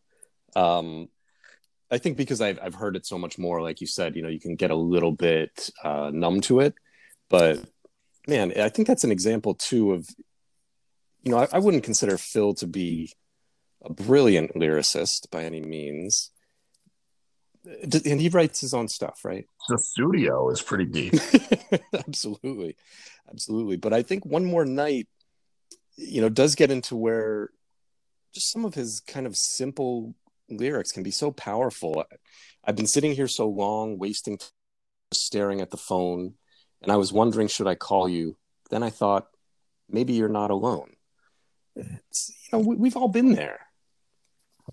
yeah. 0.57 0.63
Um, 0.63 1.09
I 1.93 1.99
think 1.99 2.17
because 2.17 2.41
I've 2.41 2.59
I've 2.63 2.75
heard 2.75 2.97
it 2.97 3.05
so 3.05 3.19
much 3.19 3.39
more, 3.39 3.61
like 3.61 3.83
you 3.83 3.87
said, 3.87 4.17
you 4.17 4.23
know, 4.23 4.31
you 4.31 4.41
can 4.41 4.57
get 4.57 4.71
a 4.71 4.77
little 4.77 5.13
bit 5.13 5.69
uh, 5.85 6.11
numb 6.13 6.41
to 6.43 6.61
it. 6.61 6.75
But 7.29 7.63
man, 8.27 8.59
I 8.59 8.71
think 8.71 8.89
that's 8.89 9.05
an 9.05 9.13
example 9.13 9.55
too 9.55 9.93
of, 9.93 10.09
you 11.23 11.31
know, 11.31 11.39
I, 11.39 11.49
I 11.53 11.59
wouldn't 11.59 11.85
consider 11.85 12.17
Phil 12.17 12.55
to 12.55 12.67
be 12.67 13.13
a 13.85 13.93
brilliant 13.93 14.55
lyricist 14.55 15.31
by 15.31 15.45
any 15.45 15.61
means, 15.61 16.31
and 17.65 18.21
he 18.21 18.31
writes 18.31 18.61
his 18.61 18.73
own 18.73 18.89
stuff, 18.89 19.21
right? 19.23 19.45
Sussudio 19.69 20.51
is 20.51 20.63
pretty 20.63 20.87
deep. 20.87 21.15
absolutely, 21.95 22.75
absolutely. 23.31 23.77
But 23.77 23.93
I 23.93 24.03
think 24.03 24.25
one 24.25 24.47
more 24.47 24.65
night, 24.65 25.09
you 25.97 26.23
know, 26.23 26.31
does 26.31 26.55
get 26.55 26.71
into 26.71 26.97
where 26.97 27.51
just 28.33 28.51
some 28.51 28.65
of 28.65 28.73
his 28.73 29.01
kind 29.01 29.27
of 29.27 29.37
simple 29.37 30.15
lyrics 30.59 30.93
can 30.93 31.03
be 31.03 31.11
so 31.11 31.31
powerful. 31.31 32.05
I've 32.65 32.77
been 32.77 32.87
sitting 32.87 33.13
here 33.13 33.29
so 33.29 33.49
long, 33.49 33.99
wasting 33.99 34.39
time 34.39 34.49
staring 35.13 35.61
at 35.61 35.71
the 35.71 35.77
phone, 35.77 36.35
and 36.83 36.91
I 36.91 36.97
was 36.97 37.13
wondering, 37.13 37.49
should 37.49 37.67
I 37.67 37.75
call 37.75 38.09
you? 38.09 38.37
Then 38.71 38.83
I 38.83 38.91
thought, 38.91 39.27
maybe 39.89 40.15
you're 40.15 40.29
not 40.29 40.51
alone. 40.51 40.95
It's, 41.77 42.33
you 42.53 42.59
know, 42.59 42.65
we, 42.65 42.89
have 42.89 42.97
all 42.97 43.09
been 43.09 43.35
there. 43.35 43.61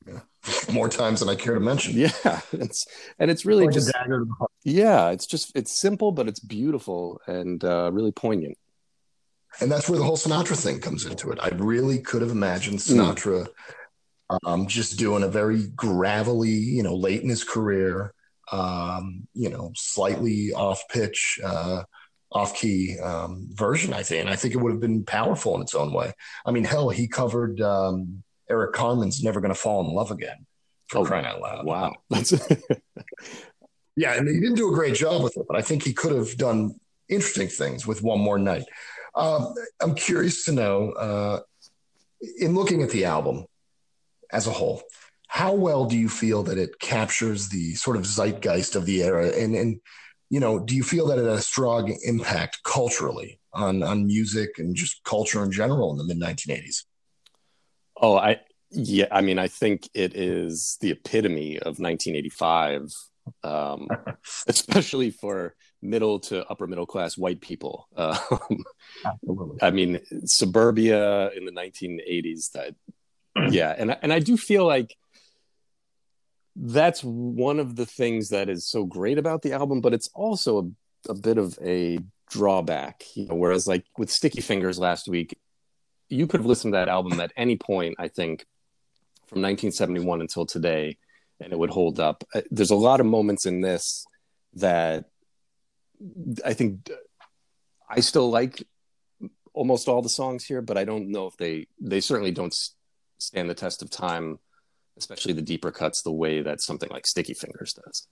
Yeah. 0.07 0.19
More 0.71 0.89
times 0.89 1.19
than 1.19 1.29
I 1.29 1.35
care 1.35 1.53
to 1.53 1.59
mention. 1.59 1.93
Yeah, 1.95 2.39
it's 2.53 2.87
and 3.17 3.29
it's 3.29 3.45
really 3.45 3.65
like 3.65 3.73
just 3.73 3.91
yeah, 4.63 5.09
it's 5.09 5.25
just 5.25 5.51
it's 5.55 5.71
simple, 5.71 6.11
but 6.11 6.27
it's 6.29 6.39
beautiful 6.39 7.19
and 7.27 7.63
uh, 7.63 7.89
really 7.91 8.13
poignant. 8.13 8.57
And 9.59 9.69
that's 9.69 9.89
where 9.89 9.97
the 9.97 10.05
whole 10.05 10.15
Sinatra 10.15 10.61
thing 10.61 10.79
comes 10.79 11.05
into 11.05 11.31
it. 11.31 11.39
I 11.41 11.49
really 11.49 11.99
could 11.99 12.21
have 12.21 12.31
imagined 12.31 12.81
hmm. 12.81 12.99
Sinatra. 12.99 13.47
Mm 13.47 13.49
um, 14.45 14.67
just 14.67 14.97
doing 14.97 15.23
a 15.23 15.27
very 15.27 15.67
gravelly, 15.69 16.49
you 16.49 16.83
know, 16.83 16.95
late 16.95 17.21
in 17.21 17.29
his 17.29 17.43
career, 17.43 18.13
um, 18.51 19.27
you 19.33 19.49
know, 19.49 19.71
slightly 19.75 20.53
off 20.53 20.83
pitch, 20.89 21.39
uh, 21.43 21.83
off 22.31 22.55
key 22.55 22.99
um, 22.99 23.47
version, 23.51 23.93
I 23.93 24.03
think. 24.03 24.21
And 24.21 24.29
I 24.29 24.35
think 24.35 24.53
it 24.53 24.57
would 24.57 24.71
have 24.71 24.81
been 24.81 25.03
powerful 25.03 25.55
in 25.55 25.61
its 25.61 25.75
own 25.75 25.93
way. 25.93 26.13
I 26.45 26.51
mean, 26.51 26.63
hell, 26.63 26.89
he 26.89 27.07
covered 27.07 27.59
um, 27.61 28.23
Eric 28.49 28.73
Carmen's 28.73 29.23
Never 29.23 29.41
Gonna 29.41 29.55
Fall 29.55 29.87
in 29.87 29.93
Love 29.93 30.11
Again 30.11 30.45
for 30.87 30.99
oh, 30.99 31.05
crying 31.05 31.25
out 31.25 31.41
loud. 31.41 31.65
Wow. 31.65 31.93
yeah, 33.95 34.13
and 34.13 34.27
he 34.27 34.39
didn't 34.39 34.55
do 34.55 34.71
a 34.71 34.75
great 34.75 34.95
job 34.95 35.23
with 35.23 35.37
it, 35.37 35.45
but 35.47 35.57
I 35.57 35.61
think 35.61 35.83
he 35.83 35.93
could 35.93 36.15
have 36.15 36.37
done 36.37 36.79
interesting 37.07 37.47
things 37.47 37.87
with 37.87 38.03
One 38.03 38.19
More 38.19 38.39
Night. 38.39 38.65
Um, 39.15 39.53
I'm 39.81 39.95
curious 39.95 40.45
to 40.45 40.51
know, 40.51 40.91
uh, 40.91 41.39
in 42.39 42.53
looking 42.53 42.83
at 42.83 42.89
the 42.89 43.05
album, 43.05 43.45
as 44.31 44.47
a 44.47 44.51
whole, 44.51 44.83
how 45.27 45.53
well 45.53 45.85
do 45.85 45.97
you 45.97 46.09
feel 46.09 46.43
that 46.43 46.57
it 46.57 46.79
captures 46.79 47.49
the 47.49 47.75
sort 47.75 47.97
of 47.97 48.05
zeitgeist 48.05 48.75
of 48.75 48.85
the 48.85 49.03
era? 49.03 49.29
And, 49.29 49.55
and 49.55 49.79
you 50.29 50.39
know, 50.39 50.59
do 50.59 50.75
you 50.75 50.83
feel 50.83 51.07
that 51.07 51.19
it 51.19 51.25
had 51.25 51.33
a 51.33 51.41
strong 51.41 51.97
impact 52.03 52.59
culturally 52.63 53.39
on, 53.53 53.83
on 53.83 54.07
music 54.07 54.57
and 54.57 54.75
just 54.75 55.03
culture 55.03 55.43
in 55.43 55.51
general 55.51 55.91
in 55.91 55.97
the 55.97 56.03
mid 56.03 56.19
1980s? 56.19 56.83
Oh, 58.01 58.17
I, 58.17 58.39
yeah, 58.71 59.07
I 59.11 59.21
mean, 59.21 59.39
I 59.39 59.47
think 59.47 59.89
it 59.93 60.15
is 60.15 60.77
the 60.81 60.91
epitome 60.91 61.57
of 61.57 61.79
1985, 61.79 62.91
um, 63.43 63.87
especially 64.47 65.11
for 65.11 65.55
middle 65.81 66.19
to 66.19 66.45
upper 66.49 66.67
middle 66.67 66.85
class 66.85 67.17
white 67.17 67.41
people. 67.41 67.87
Um, 67.95 68.63
I 69.61 69.71
mean, 69.71 69.99
suburbia 70.25 71.31
in 71.31 71.45
the 71.45 71.51
1980s 71.51 72.51
that 72.51 72.75
yeah, 73.49 73.75
and 73.77 73.97
and 74.01 74.11
I 74.13 74.19
do 74.19 74.37
feel 74.37 74.65
like 74.65 74.95
that's 76.55 77.01
one 77.03 77.59
of 77.59 77.75
the 77.75 77.85
things 77.85 78.29
that 78.29 78.49
is 78.49 78.67
so 78.67 78.85
great 78.85 79.17
about 79.17 79.41
the 79.41 79.53
album, 79.53 79.81
but 79.81 79.93
it's 79.93 80.09
also 80.13 80.59
a, 81.07 81.11
a 81.11 81.13
bit 81.13 81.37
of 81.37 81.57
a 81.63 81.99
drawback. 82.29 83.03
You 83.15 83.27
know, 83.27 83.35
whereas 83.35 83.67
like 83.67 83.85
with 83.97 84.09
Sticky 84.09 84.41
Fingers 84.41 84.77
last 84.77 85.07
week, 85.07 85.37
you 86.09 86.27
could 86.27 86.39
have 86.39 86.47
listened 86.47 86.73
to 86.73 86.77
that 86.77 86.89
album 86.89 87.19
at 87.19 87.31
any 87.37 87.55
point, 87.55 87.95
I 87.99 88.07
think, 88.07 88.45
from 89.27 89.41
1971 89.41 90.21
until 90.21 90.45
today, 90.45 90.97
and 91.39 91.53
it 91.53 91.59
would 91.59 91.69
hold 91.69 91.99
up. 91.99 92.23
Uh, 92.33 92.41
there's 92.51 92.71
a 92.71 92.75
lot 92.75 92.99
of 92.99 93.05
moments 93.05 93.45
in 93.45 93.61
this 93.61 94.05
that 94.55 95.05
I 96.43 96.53
think 96.53 96.89
I 97.89 97.99
still 97.99 98.29
like 98.29 98.65
almost 99.53 99.87
all 99.87 100.01
the 100.01 100.09
songs 100.09 100.45
here, 100.45 100.61
but 100.61 100.77
I 100.77 100.85
don't 100.85 101.09
know 101.09 101.27
if 101.27 101.37
they 101.37 101.67
they 101.79 102.01
certainly 102.01 102.31
don't 102.31 102.53
stand 103.19 103.49
the 103.49 103.55
test 103.55 103.81
of 103.81 103.89
time, 103.89 104.39
especially 104.97 105.33
the 105.33 105.41
deeper 105.41 105.71
cuts, 105.71 106.01
the 106.01 106.11
way 106.11 106.41
that 106.41 106.61
something 106.61 106.89
like 106.89 107.05
Sticky 107.05 107.33
Fingers 107.33 107.73
does. 107.73 108.07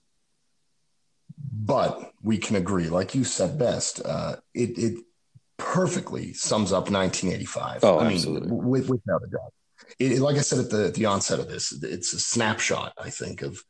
But 1.52 2.12
we 2.22 2.38
can 2.38 2.56
agree, 2.56 2.88
like 2.88 3.14
you 3.14 3.24
said 3.24 3.58
best, 3.58 4.04
uh, 4.04 4.36
it, 4.54 4.78
it 4.78 5.04
perfectly 5.56 6.32
sums 6.32 6.72
up 6.72 6.90
1985. 6.90 7.84
Oh, 7.84 7.98
I 7.98 8.06
absolutely. 8.06 8.48
mean, 8.48 8.64
with, 8.64 8.88
without 8.88 9.22
a 9.22 9.30
doubt. 9.30 9.52
It, 9.98 10.20
like 10.20 10.36
I 10.36 10.40
said 10.40 10.58
at 10.60 10.70
the, 10.70 10.86
at 10.86 10.94
the 10.94 11.06
onset 11.06 11.38
of 11.38 11.48
this, 11.48 11.72
it's 11.82 12.12
a 12.12 12.18
snapshot, 12.18 12.92
I 12.98 13.10
think, 13.10 13.42
of 13.42 13.62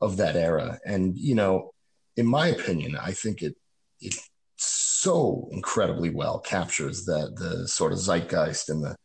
of 0.00 0.18
that 0.18 0.36
era. 0.36 0.78
And 0.84 1.16
you 1.16 1.34
know, 1.34 1.72
in 2.16 2.26
my 2.26 2.48
opinion, 2.48 2.96
I 2.96 3.12
think 3.12 3.42
it 3.42 3.56
it 4.00 4.14
so 4.56 5.48
incredibly 5.50 6.10
well 6.10 6.38
captures 6.38 7.04
that 7.06 7.34
the 7.36 7.66
sort 7.68 7.92
of 7.92 7.98
zeitgeist 7.98 8.68
and 8.68 8.82
the 8.82 8.96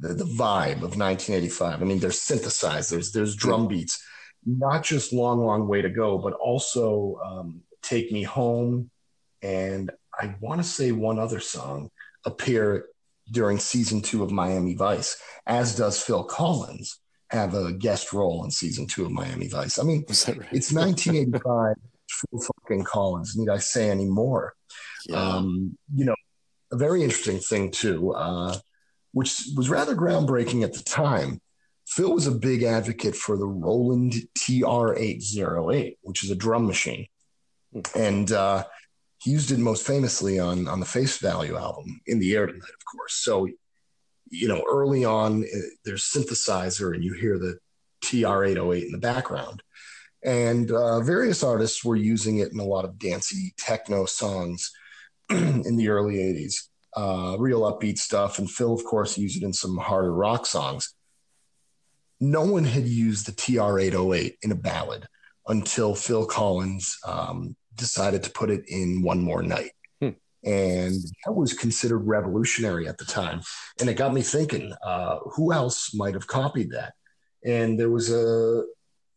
the, 0.00 0.14
the 0.14 0.24
vibe 0.24 0.82
of 0.82 0.96
1985. 0.96 1.80
I 1.80 1.84
mean, 1.84 1.98
there's 1.98 2.20
synthesized, 2.20 2.90
there's 2.90 3.12
there's 3.12 3.36
drum 3.36 3.68
beats, 3.68 4.02
not 4.44 4.82
just 4.82 5.12
long, 5.12 5.44
long 5.44 5.68
way 5.68 5.82
to 5.82 5.90
go, 5.90 6.18
but 6.18 6.32
also 6.34 7.20
um, 7.24 7.62
Take 7.82 8.10
Me 8.10 8.22
Home, 8.22 8.90
and 9.42 9.90
I 10.18 10.34
want 10.40 10.60
to 10.60 10.68
say 10.68 10.92
one 10.92 11.18
other 11.18 11.40
song 11.40 11.90
appear 12.24 12.86
during 13.30 13.58
season 13.58 14.02
two 14.02 14.22
of 14.22 14.30
Miami 14.30 14.74
Vice, 14.74 15.20
as 15.46 15.76
does 15.76 16.02
Phil 16.02 16.24
Collins 16.24 16.98
have 17.30 17.54
a 17.54 17.72
guest 17.72 18.12
role 18.12 18.44
in 18.44 18.50
season 18.50 18.86
two 18.86 19.04
of 19.04 19.12
Miami 19.12 19.48
Vice. 19.48 19.78
I 19.78 19.84
mean, 19.84 20.04
right? 20.08 20.48
it's 20.52 20.72
1985. 20.72 21.74
Phil 22.08 22.40
fucking 22.62 22.84
Collins. 22.84 23.36
Need 23.36 23.48
I 23.48 23.58
say 23.58 23.88
any 23.88 24.06
more? 24.06 24.54
Yeah. 25.06 25.16
Um, 25.16 25.78
you 25.94 26.04
know, 26.04 26.16
a 26.72 26.76
very 26.76 27.02
interesting 27.02 27.38
thing 27.38 27.70
too. 27.70 28.12
Uh, 28.12 28.56
which 29.12 29.42
was 29.56 29.68
rather 29.68 29.94
groundbreaking 29.94 30.62
at 30.62 30.72
the 30.72 30.82
time. 30.82 31.40
Phil 31.86 32.14
was 32.14 32.26
a 32.26 32.32
big 32.32 32.62
advocate 32.62 33.16
for 33.16 33.36
the 33.36 33.46
Roland 33.46 34.14
TR-808, 34.36 35.96
which 36.02 36.22
is 36.22 36.30
a 36.30 36.36
drum 36.36 36.66
machine, 36.66 37.06
and 37.96 38.30
uh, 38.30 38.64
he 39.18 39.32
used 39.32 39.50
it 39.50 39.58
most 39.58 39.86
famously 39.86 40.38
on 40.38 40.68
on 40.68 40.78
the 40.78 40.86
Face 40.86 41.18
Value 41.18 41.56
album, 41.56 42.00
"In 42.06 42.20
the 42.20 42.34
Air 42.34 42.46
Tonight," 42.46 42.62
of 42.62 42.84
course. 42.84 43.14
So, 43.14 43.48
you 44.30 44.46
know, 44.46 44.64
early 44.70 45.04
on, 45.04 45.42
uh, 45.42 45.58
there's 45.84 46.04
synthesizer, 46.04 46.94
and 46.94 47.02
you 47.02 47.14
hear 47.14 47.38
the 47.38 47.58
TR-808 48.02 48.86
in 48.86 48.92
the 48.92 48.98
background, 48.98 49.64
and 50.22 50.70
uh, 50.70 51.00
various 51.00 51.42
artists 51.42 51.84
were 51.84 51.96
using 51.96 52.38
it 52.38 52.52
in 52.52 52.60
a 52.60 52.64
lot 52.64 52.84
of 52.84 53.00
dancey 53.00 53.52
techno 53.56 54.04
songs 54.04 54.70
in 55.30 55.76
the 55.76 55.88
early 55.88 56.18
'80s 56.18 56.69
uh, 56.96 57.36
real 57.38 57.62
upbeat 57.62 57.98
stuff. 57.98 58.38
And 58.38 58.50
Phil, 58.50 58.72
of 58.72 58.84
course, 58.84 59.18
used 59.18 59.42
it 59.42 59.44
in 59.44 59.52
some 59.52 59.76
harder 59.76 60.12
rock 60.12 60.46
songs. 60.46 60.94
No 62.20 62.44
one 62.44 62.64
had 62.64 62.86
used 62.86 63.26
the 63.26 63.32
TR-808 63.32 64.34
in 64.42 64.52
a 64.52 64.56
ballad 64.56 65.06
until 65.46 65.94
Phil 65.94 66.26
Collins 66.26 66.98
um, 67.06 67.56
decided 67.74 68.22
to 68.24 68.30
put 68.30 68.50
it 68.50 68.64
in 68.68 69.02
One 69.02 69.22
More 69.22 69.42
Night. 69.42 69.70
Hmm. 70.00 70.10
And 70.44 70.94
that 71.24 71.32
was 71.32 71.54
considered 71.54 72.06
revolutionary 72.06 72.86
at 72.88 72.98
the 72.98 73.04
time. 73.04 73.40
And 73.80 73.88
it 73.88 73.94
got 73.94 74.12
me 74.12 74.22
thinking 74.22 74.72
uh, 74.84 75.18
who 75.34 75.52
else 75.52 75.94
might 75.94 76.14
have 76.14 76.26
copied 76.26 76.72
that? 76.72 76.92
And 77.44 77.80
there 77.80 77.90
was 77.90 78.12
a, 78.12 78.64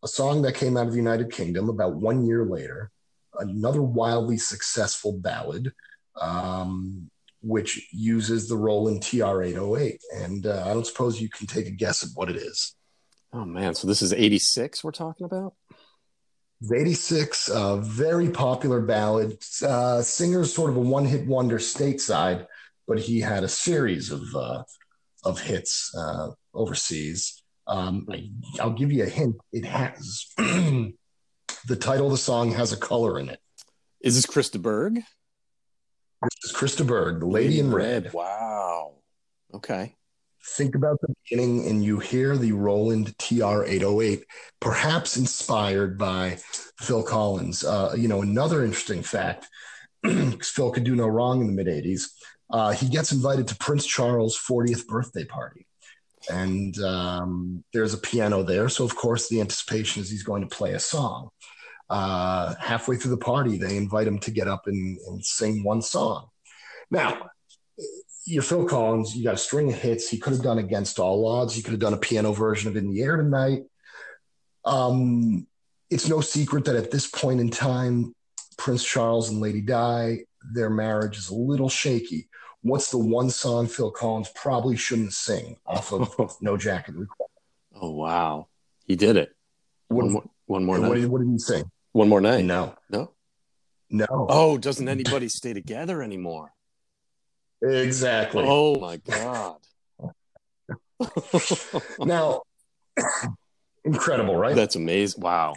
a 0.02 0.08
song 0.08 0.44
that 0.44 0.56
came 0.56 0.78
out 0.78 0.88
of 0.88 0.94
the 0.94 0.98
United 0.98 1.30
Kingdom 1.32 1.70
about 1.70 1.96
one 1.96 2.26
year 2.26 2.46
later, 2.46 2.90
another 3.38 3.82
wildly 3.82 4.38
successful 4.38 5.12
ballad 5.12 5.74
um, 6.20 7.10
which 7.44 7.90
uses 7.92 8.48
the 8.48 8.56
Roland 8.56 9.04
TR-808. 9.04 9.98
And 10.16 10.46
uh, 10.48 10.64
I 10.66 10.74
don't 10.74 10.88
suppose 10.88 11.22
you 11.22 11.30
can 11.30 11.46
take 11.46 11.68
a 11.68 11.72
guess 11.72 12.04
at 12.04 12.10
what 12.16 12.30
it 12.30 12.38
is. 12.38 12.76
Oh 13.34 13.46
man, 13.46 13.76
so 13.76 13.88
this 13.88 14.02
is 14.02 14.14
86 14.14 14.84
we're 14.84 14.92
talking 14.92 15.26
about? 15.26 15.54
86, 16.74 17.50
a 17.50 17.78
very 17.78 18.30
popular 18.30 18.80
ballad. 18.80 19.38
Uh, 19.62 20.02
singer's 20.02 20.54
sort 20.54 20.70
of 20.70 20.78
a 20.78 20.80
one 20.80 21.04
hit 21.04 21.28
wonder 21.28 21.58
stateside, 21.58 22.46
but 22.88 23.00
he 23.00 23.20
had 23.20 23.44
a 23.44 23.50
series 23.50 24.12
of, 24.12 24.24
uh, 24.34 24.64
of 25.26 25.42
hits 25.42 25.94
uh, 25.98 26.30
overseas. 26.54 27.44
Um, 27.68 28.08
I, 28.10 28.30
will 28.64 28.74
give 28.74 28.94
you 28.94 29.04
a 29.04 29.10
hint. 29.10 29.36
It 29.52 29.66
has 29.66 30.28
the 30.38 31.76
title 31.78 32.06
of 32.06 32.12
the 32.14 32.18
song 32.18 32.52
has 32.52 32.72
a 32.72 32.78
color 32.78 33.20
in 33.20 33.28
it. 33.28 33.40
Is 34.02 34.16
this 34.16 34.26
Chris 34.26 34.50
de 34.50 34.60
Burgh? 34.60 35.00
This 36.24 36.52
is 36.52 36.56
Chris 36.56 36.76
de 36.76 36.84
Burgh, 36.84 37.20
the 37.20 37.26
lady 37.26 37.60
in 37.60 37.72
red. 37.72 38.14
Wow. 38.14 38.94
Okay 39.54 39.96
think 40.46 40.76
about 40.76 41.00
the 41.02 41.14
beginning 41.24 41.68
and 41.68 41.84
you 41.84 42.00
hear 42.00 42.38
the 42.38 42.52
Roland 42.52 43.18
TR 43.18 43.64
808, 43.64 44.26
perhaps 44.60 45.18
inspired 45.18 45.98
by 45.98 46.38
Phil 46.80 47.04
Collins. 47.04 47.64
Uh, 47.64 47.96
you 47.98 48.08
know, 48.08 48.22
another 48.22 48.64
interesting 48.64 49.02
fact 49.02 49.48
Phil 50.04 50.72
could 50.72 50.84
do 50.84 50.96
no 50.96 51.08
wrong 51.08 51.42
in 51.42 51.48
the 51.48 51.54
mid 51.54 51.68
80s. 51.68 52.10
Uh, 52.50 52.72
he 52.72 52.90
gets 52.90 53.12
invited 53.12 53.48
to 53.48 53.56
Prince 53.56 53.86
Charles' 53.86 54.38
40th 54.38 54.86
birthday 54.86 55.24
party. 55.24 55.66
And 56.30 56.78
um, 56.80 57.64
there's 57.74 57.94
a 57.94 57.98
piano 57.98 58.44
there. 58.44 58.70
So, 58.70 58.86
of 58.86 58.96
course, 58.96 59.28
the 59.28 59.42
anticipation 59.42 60.02
is 60.02 60.10
he's 60.10 60.24
going 60.24 60.48
to 60.48 60.56
play 60.56 60.74
a 60.74 60.80
song. 60.80 61.30
Uh, 61.94 62.56
halfway 62.60 62.96
through 62.96 63.12
the 63.12 63.18
party, 63.18 63.56
they 63.56 63.78
invite 63.78 64.08
him 64.08 64.18
to 64.18 64.32
get 64.32 64.48
up 64.48 64.66
and, 64.66 64.98
and 65.06 65.24
sing 65.24 65.64
one 65.64 65.80
song. 65.80 66.28
Now, 66.90 67.30
you're 68.26 68.42
Phil 68.42 68.66
Collins. 68.66 69.16
You 69.16 69.24
got 69.24 69.36
a 69.36 69.38
string 69.38 69.72
of 69.72 69.78
hits. 69.80 70.10
He 70.10 70.18
could 70.18 70.34
have 70.34 70.42
done 70.42 70.58
Against 70.58 70.98
All 70.98 71.24
Odds. 71.28 71.54
He 71.54 71.62
could 71.62 71.70
have 71.74 71.80
done 71.80 71.94
a 71.94 71.98
piano 71.98 72.32
version 72.32 72.68
of 72.68 72.76
In 72.78 72.90
the 72.90 73.04
Air 73.04 73.18
Tonight. 73.18 73.66
Um, 74.66 75.46
it's 75.92 76.10
no 76.10 76.20
secret 76.20 76.66
that 76.66 76.76
at 76.76 76.90
this 76.90 77.06
point 77.06 77.40
in 77.40 77.52
time, 77.52 78.16
Prince 78.58 78.84
Charles 78.84 79.30
and 79.30 79.40
Lady 79.40 79.62
Di, 79.62 80.22
their 80.52 80.72
marriage 80.72 81.20
is 81.20 81.30
a 81.30 81.36
little 81.36 81.70
shaky. 81.70 82.28
What's 82.64 82.90
the 82.90 82.98
one 82.98 83.30
song 83.30 83.68
Phil 83.68 83.92
Collins 83.92 84.32
probably 84.34 84.78
shouldn't 84.78 85.14
sing 85.14 85.58
off 85.64 85.94
of 85.94 86.38
No 86.42 86.58
Jacket 86.58 86.96
Required? 86.96 87.30
Oh 87.80 87.92
wow, 87.92 88.48
he 88.86 88.96
did 88.96 89.16
it. 89.16 89.36
What, 89.90 90.06
one 90.06 90.14
more, 90.14 90.24
one 90.48 90.66
more. 90.66 90.80
What 90.80 90.96
did, 90.96 91.06
what 91.08 91.22
did 91.22 91.30
he 91.30 91.38
sing? 91.38 91.70
One 91.94 92.10
more 92.10 92.22
night. 92.22 92.44
No, 92.44 92.76
no, 92.90 93.12
no. 93.90 94.08
Oh, 94.10 94.58
doesn't 94.58 94.90
anybody 94.90 95.30
stay 95.30 95.54
together 95.54 96.02
anymore? 96.02 96.52
Exactly. 97.62 98.44
Oh 98.46 98.80
my 98.80 98.98
god. 98.98 99.58
now, 102.00 102.42
incredible, 103.86 104.36
right? 104.36 104.56
That's 104.56 104.76
amazing. 104.76 105.22
Wow. 105.22 105.56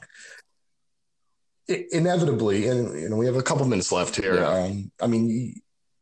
inevitably, 1.69 2.69
and 2.69 3.01
you 3.01 3.09
know, 3.09 3.17
we 3.17 3.27
have 3.27 3.37
a 3.37 3.43
couple 3.43 3.67
minutes 3.67 3.91
left 3.91 4.17
here. 4.17 4.37
Yeah. 4.37 4.49
Um, 4.49 4.93
I 5.01 5.07
mean, 5.07 5.29
you, 5.29 5.53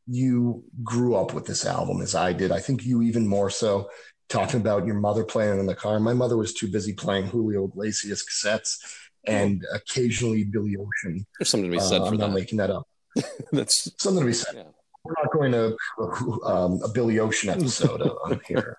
you 0.07 0.64
grew 0.83 1.14
up 1.14 1.33
with 1.33 1.47
this 1.47 1.64
album 1.64 2.03
as 2.03 2.14
I 2.14 2.33
did. 2.33 2.51
I 2.51 2.61
think 2.61 2.85
you 2.85 3.03
even 3.03 3.27
more 3.27 3.51
so. 3.51 3.88
Talking 4.31 4.61
about 4.61 4.87
your 4.87 4.94
mother 4.94 5.23
playing 5.23 5.61
in 5.61 5.66
the 5.66 5.75
car. 5.75 6.01
My 6.01 6.14
mother 6.14 6.37
was 6.37 6.55
too 6.55 6.66
busy 6.66 6.94
playing 6.94 7.27
Julio 7.27 7.66
Iglesias 7.66 8.25
cassettes 8.25 8.79
and 9.27 9.65
occasionally 9.73 10.45
Billy 10.45 10.77
Ocean. 10.77 11.27
There's 11.39 11.49
something 11.49 11.71
to 11.71 11.77
be 11.77 11.83
said 11.83 12.03
uh, 12.03 12.07
for 12.07 12.13
I'm 12.13 12.19
that. 12.19 12.29
not 12.29 12.35
making 12.35 12.59
that 12.59 12.71
up. 12.71 12.87
That's 13.53 13.91
something 13.99 14.21
to 14.23 14.27
be 14.27 14.35
said. 14.35 14.55
Yeah 14.57 14.63
we're 15.05 15.15
not 15.23 15.33
going 15.33 15.53
to 15.53 15.77
um, 16.47 16.81
a 16.83 16.89
Billy 16.89 17.19
Ocean 17.19 17.51
episode 17.51 18.01
on 18.25 18.41
here. 18.47 18.79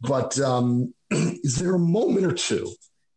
but 0.00 0.38
um, 0.40 0.92
is 1.10 1.56
there 1.56 1.76
a 1.76 1.78
moment 1.78 2.26
or 2.26 2.32
two, 2.32 2.72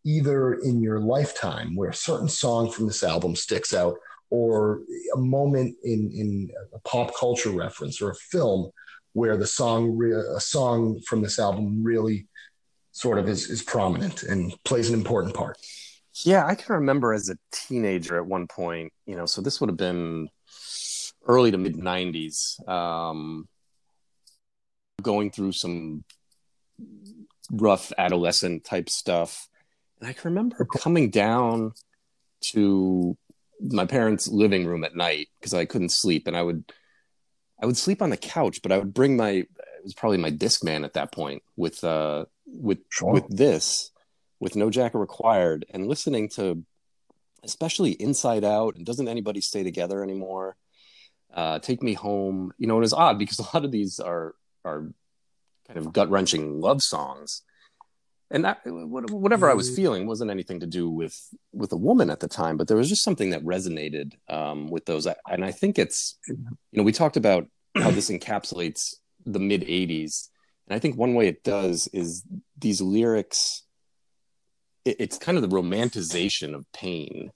either 0.05 0.53
in 0.53 0.81
your 0.81 0.99
lifetime, 0.99 1.75
where 1.75 1.89
a 1.89 1.95
certain 1.95 2.29
song 2.29 2.71
from 2.71 2.85
this 2.85 3.03
album 3.03 3.35
sticks 3.35 3.73
out, 3.73 3.97
or 4.29 4.81
a 5.15 5.17
moment 5.17 5.75
in 5.83 6.11
in 6.11 6.51
a 6.73 6.79
pop 6.79 7.15
culture 7.15 7.51
reference 7.51 8.01
or 8.01 8.11
a 8.11 8.15
film 8.15 8.69
where 9.13 9.37
the 9.37 9.47
song 9.47 9.99
a 10.35 10.39
song 10.39 10.99
from 11.07 11.21
this 11.21 11.39
album 11.39 11.83
really 11.83 12.27
sort 12.95 13.19
of 13.19 13.27
is 13.27 13.49
is 13.49 13.61
prominent 13.61 14.23
and 14.23 14.55
plays 14.63 14.87
an 14.87 14.95
important 14.95 15.35
part? 15.35 15.57
Yeah, 16.23 16.45
I 16.45 16.55
can 16.55 16.75
remember 16.75 17.13
as 17.13 17.29
a 17.29 17.37
teenager 17.51 18.15
at 18.17 18.25
one 18.25 18.47
point, 18.47 18.93
you 19.05 19.17
know, 19.17 19.25
so 19.25 19.41
this 19.41 19.59
would 19.59 19.69
have 19.69 19.77
been 19.77 20.29
early 21.27 21.51
to 21.51 21.57
mid 21.57 21.75
90s, 21.75 22.67
um, 22.69 23.49
going 25.01 25.29
through 25.29 25.51
some 25.51 26.05
rough 27.51 27.91
adolescent 27.97 28.63
type 28.63 28.89
stuff. 28.89 29.49
And 29.99 30.09
I 30.09 30.13
can 30.13 30.31
remember 30.31 30.63
coming 30.63 31.09
down 31.09 31.73
to 32.53 33.17
my 33.59 33.85
parents' 33.85 34.29
living 34.29 34.65
room 34.65 34.85
at 34.85 34.95
night 34.95 35.27
because 35.39 35.53
I 35.53 35.65
couldn't 35.65 35.91
sleep 35.91 36.27
and 36.27 36.37
I 36.37 36.41
would 36.41 36.63
I 37.61 37.65
would 37.65 37.77
sleep 37.77 38.01
on 38.01 38.09
the 38.09 38.17
couch, 38.17 38.61
but 38.61 38.71
I 38.71 38.77
would 38.77 38.93
bring 38.93 39.17
my 39.17 39.31
it 39.31 39.83
was 39.83 39.93
probably 39.93 40.17
my 40.17 40.31
Discman 40.31 40.85
at 40.85 40.93
that 40.93 41.11
point 41.11 41.43
with 41.57 41.83
uh 41.83 42.23
with 42.55 42.79
sure. 42.89 43.13
with 43.13 43.27
this 43.29 43.91
with 44.39 44.55
no 44.55 44.69
jacket 44.69 44.97
required 44.97 45.65
and 45.69 45.87
listening 45.87 46.29
to 46.29 46.63
especially 47.43 47.91
inside 47.91 48.43
out 48.43 48.75
and 48.75 48.85
doesn't 48.85 49.07
anybody 49.07 49.41
stay 49.41 49.63
together 49.63 50.03
anymore 50.03 50.55
uh 51.33 51.59
take 51.59 51.81
me 51.81 51.93
home 51.93 52.51
you 52.57 52.67
know 52.67 52.79
it 52.79 52.83
is 52.83 52.93
odd 52.93 53.19
because 53.19 53.39
a 53.53 53.55
lot 53.55 53.65
of 53.65 53.71
these 53.71 53.99
are 53.99 54.35
are 54.63 54.91
kind 55.67 55.79
of 55.79 55.93
gut-wrenching 55.93 56.59
love 56.61 56.81
songs 56.81 57.41
and 58.31 58.45
that 58.45 58.59
whatever 58.65 59.49
i 59.49 59.53
was 59.53 59.67
mm-hmm. 59.67 59.75
feeling 59.75 60.07
wasn't 60.07 60.29
anything 60.29 60.59
to 60.59 60.67
do 60.67 60.89
with 60.89 61.29
with 61.53 61.71
a 61.71 61.77
woman 61.77 62.09
at 62.09 62.19
the 62.19 62.27
time 62.27 62.57
but 62.57 62.67
there 62.67 62.77
was 62.77 62.89
just 62.89 63.03
something 63.03 63.29
that 63.29 63.43
resonated 63.43 64.13
um 64.29 64.69
with 64.69 64.85
those 64.85 65.07
and 65.29 65.45
i 65.45 65.51
think 65.51 65.77
it's 65.77 66.17
you 66.27 66.37
know 66.73 66.83
we 66.83 66.91
talked 66.91 67.17
about 67.17 67.47
how 67.75 67.91
this 67.91 68.09
encapsulates 68.09 68.95
the 69.25 69.39
mid 69.39 69.61
80s 69.61 70.29
and 70.67 70.75
i 70.75 70.79
think 70.79 70.97
one 70.97 71.13
way 71.13 71.27
it 71.27 71.43
does 71.43 71.87
is 71.93 72.23
these 72.57 72.81
lyrics 72.81 73.63
it, 74.85 74.97
it's 74.99 75.17
kind 75.17 75.37
of 75.37 75.41
the 75.41 75.55
romanticization 75.55 76.53
of 76.53 76.71
pain 76.71 77.31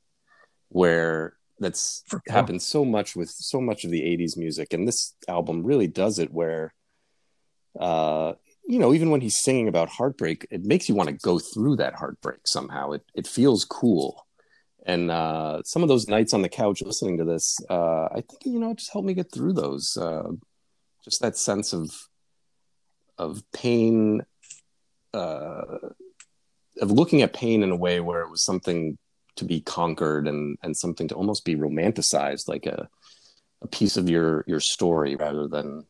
where 0.70 1.34
that's 1.60 2.04
sure. 2.10 2.22
happened 2.30 2.62
so 2.62 2.86
much 2.86 3.16
with 3.16 3.30
so 3.30 3.60
much 3.60 3.84
of 3.84 3.92
the 3.92 4.02
80s 4.02 4.38
music. 4.38 4.74
And 4.74 4.88
this 4.88 5.16
album 5.28 5.66
really 5.66 5.88
does 5.88 6.20
it 6.20 6.32
where 6.32 6.74
uh 7.80 8.34
you 8.68 8.80
know 8.80 8.94
even 8.94 9.12
when 9.12 9.22
he's 9.22 9.38
singing 9.38 9.68
about 9.68 9.90
heartbreak 9.90 10.48
it 10.50 10.66
makes 10.66 10.90
you 10.90 10.96
want 10.96 11.08
to 11.08 11.16
go 11.16 11.38
through 11.38 11.76
that 11.78 11.96
heartbreak 11.96 12.40
somehow. 12.46 12.92
It 12.92 13.04
it 13.14 13.28
feels 13.28 13.66
cool. 13.66 14.26
And 14.86 15.12
uh 15.12 15.62
some 15.64 15.84
of 15.84 15.90
those 15.90 16.08
nights 16.08 16.34
on 16.34 16.42
the 16.42 16.50
couch 16.50 16.82
listening 16.82 17.18
to 17.18 17.26
this 17.26 17.58
uh 17.70 18.06
i 18.06 18.24
think 18.28 18.46
you 18.46 18.60
know 18.60 18.72
it 18.72 18.78
just 18.78 18.92
helped 18.92 19.08
me 19.08 19.14
get 19.14 19.32
through 19.32 19.54
those 19.54 19.98
uh 19.98 20.30
just 21.04 21.22
that 21.22 21.38
sense 21.38 21.74
of 21.74 21.92
of 23.20 23.44
pain 23.52 24.22
uh 25.14 25.78
of 26.82 26.92
looking 26.92 27.22
at 27.22 27.34
pain 27.34 27.62
in 27.62 27.72
a 27.72 27.76
way 27.76 28.00
where 28.00 28.22
it 28.22 28.30
was 28.30 28.44
something 28.44 28.98
to 29.36 29.46
be 29.46 29.62
conquered 29.62 30.28
and 30.28 30.58
and 30.64 30.76
something 30.76 31.08
to 31.08 31.16
almost 31.16 31.46
be 31.46 31.56
romanticized 31.56 32.48
like 32.48 32.66
a 32.66 32.90
a 33.62 33.68
piece 33.68 33.98
of 33.98 34.10
your 34.10 34.44
your 34.48 34.60
story 34.60 35.16
rather 35.16 35.48
than 35.48 35.86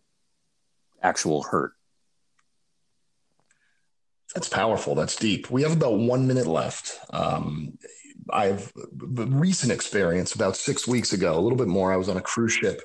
actual 1.01 1.43
hurt. 1.43 1.73
That's 4.33 4.49
powerful. 4.49 4.95
That's 4.95 5.15
deep. 5.15 5.49
We 5.49 5.63
have 5.63 5.71
about 5.71 5.97
one 5.97 6.27
minute 6.27 6.47
left. 6.47 6.99
Um, 7.11 7.77
i've 8.31 8.71
the 8.91 9.25
recent 9.25 9.71
experience 9.71 10.35
about 10.35 10.55
six 10.55 10.87
weeks 10.87 11.13
ago 11.13 11.37
a 11.37 11.41
little 11.41 11.57
bit 11.57 11.67
more 11.67 11.91
i 11.91 11.97
was 11.97 12.09
on 12.09 12.17
a 12.17 12.21
cruise 12.21 12.53
ship 12.53 12.81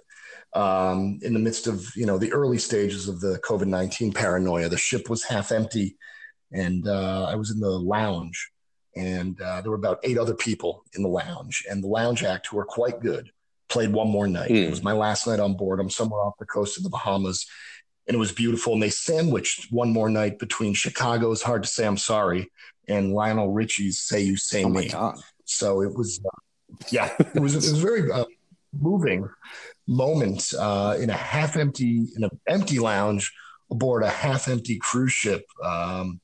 um, 0.54 1.18
in 1.22 1.32
the 1.32 1.40
midst 1.40 1.66
of 1.66 1.90
you 1.96 2.06
know 2.06 2.18
the 2.18 2.32
early 2.32 2.58
stages 2.58 3.08
of 3.08 3.20
the 3.20 3.38
covid-19 3.44 4.14
paranoia 4.14 4.68
the 4.68 4.76
ship 4.76 5.10
was 5.10 5.24
half 5.24 5.52
empty 5.52 5.96
and 6.54 6.86
uh, 6.86 7.24
I 7.24 7.34
was 7.34 7.50
in 7.50 7.60
the 7.60 7.68
lounge, 7.68 8.50
and 8.96 9.38
uh, 9.40 9.60
there 9.60 9.70
were 9.70 9.76
about 9.76 9.98
eight 10.04 10.16
other 10.16 10.34
people 10.34 10.84
in 10.94 11.02
the 11.02 11.08
lounge, 11.08 11.64
and 11.68 11.82
the 11.82 11.88
lounge 11.88 12.22
act, 12.22 12.46
who 12.46 12.58
are 12.58 12.64
quite 12.64 13.00
good, 13.00 13.30
played 13.68 13.92
one 13.92 14.08
more 14.08 14.28
night. 14.28 14.50
Mm. 14.50 14.66
It 14.66 14.70
was 14.70 14.82
my 14.82 14.92
last 14.92 15.26
night 15.26 15.40
on 15.40 15.54
board. 15.54 15.80
I'm 15.80 15.90
somewhere 15.90 16.20
off 16.20 16.38
the 16.38 16.46
coast 16.46 16.76
of 16.78 16.84
the 16.84 16.90
Bahamas, 16.90 17.46
and 18.06 18.14
it 18.14 18.18
was 18.18 18.32
beautiful. 18.32 18.72
And 18.72 18.82
they 18.82 18.90
sandwiched 18.90 19.72
one 19.72 19.92
more 19.92 20.08
night 20.08 20.38
between 20.38 20.74
Chicago's 20.74 21.42
"Hard 21.42 21.64
to 21.64 21.68
Say 21.68 21.86
I'm 21.86 21.96
Sorry" 21.96 22.50
and 22.86 23.12
Lionel 23.12 23.52
Richie's 23.52 23.98
"Say 23.98 24.22
You 24.22 24.36
Say 24.36 24.64
oh 24.64 24.68
Me." 24.68 24.90
So 25.46 25.82
it 25.82 25.94
was, 25.94 26.20
uh, 26.24 26.84
yeah, 26.90 27.12
it 27.18 27.40
was 27.40 27.54
it 27.54 27.70
was 27.70 27.82
very 27.82 28.10
uh, 28.10 28.24
moving 28.80 29.28
moment 29.86 30.52
uh, 30.58 30.96
in 30.98 31.10
a 31.10 31.14
half 31.16 31.56
empty 31.56 32.06
in 32.16 32.24
an 32.24 32.30
empty 32.46 32.78
lounge 32.78 33.32
aboard 33.70 34.02
a 34.02 34.10
half 34.10 34.48
empty 34.48 34.78
cruise 34.78 35.12
ship. 35.12 35.44
Um, 35.62 36.20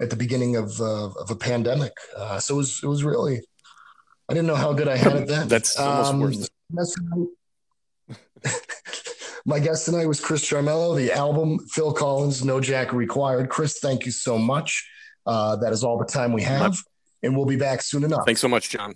at 0.00 0.10
the 0.10 0.16
beginning 0.16 0.56
of 0.56 0.80
uh, 0.80 1.10
of 1.10 1.30
a 1.30 1.36
pandemic. 1.36 1.92
Uh, 2.16 2.38
so 2.38 2.54
it 2.54 2.58
was 2.58 2.80
it 2.82 2.86
was 2.86 3.04
really 3.04 3.40
I 4.28 4.34
didn't 4.34 4.46
know 4.46 4.56
how 4.56 4.72
good 4.72 4.88
I 4.88 4.96
had 4.96 5.16
it 5.16 5.28
then. 5.28 5.48
That's 5.48 5.78
almost 5.78 6.12
um, 6.12 6.20
worse. 6.84 7.34
my 9.44 9.58
guest 9.58 9.84
tonight 9.86 10.06
was 10.06 10.20
Chris 10.20 10.44
Charmello. 10.44 10.96
The 10.96 11.12
album 11.12 11.58
Phil 11.70 11.92
Collins, 11.92 12.44
No 12.44 12.60
Jacket 12.60 12.94
Required. 12.94 13.48
Chris, 13.48 13.78
thank 13.78 14.06
you 14.06 14.12
so 14.12 14.38
much. 14.38 14.88
Uh, 15.26 15.56
that 15.56 15.72
is 15.72 15.84
all 15.84 15.98
the 15.98 16.06
time 16.06 16.32
we 16.32 16.42
have. 16.42 16.78
and 17.22 17.36
we'll 17.36 17.46
be 17.46 17.56
back 17.56 17.82
soon 17.82 18.04
enough. 18.04 18.22
Thanks 18.24 18.40
so 18.40 18.48
much, 18.48 18.70
John. 18.70 18.94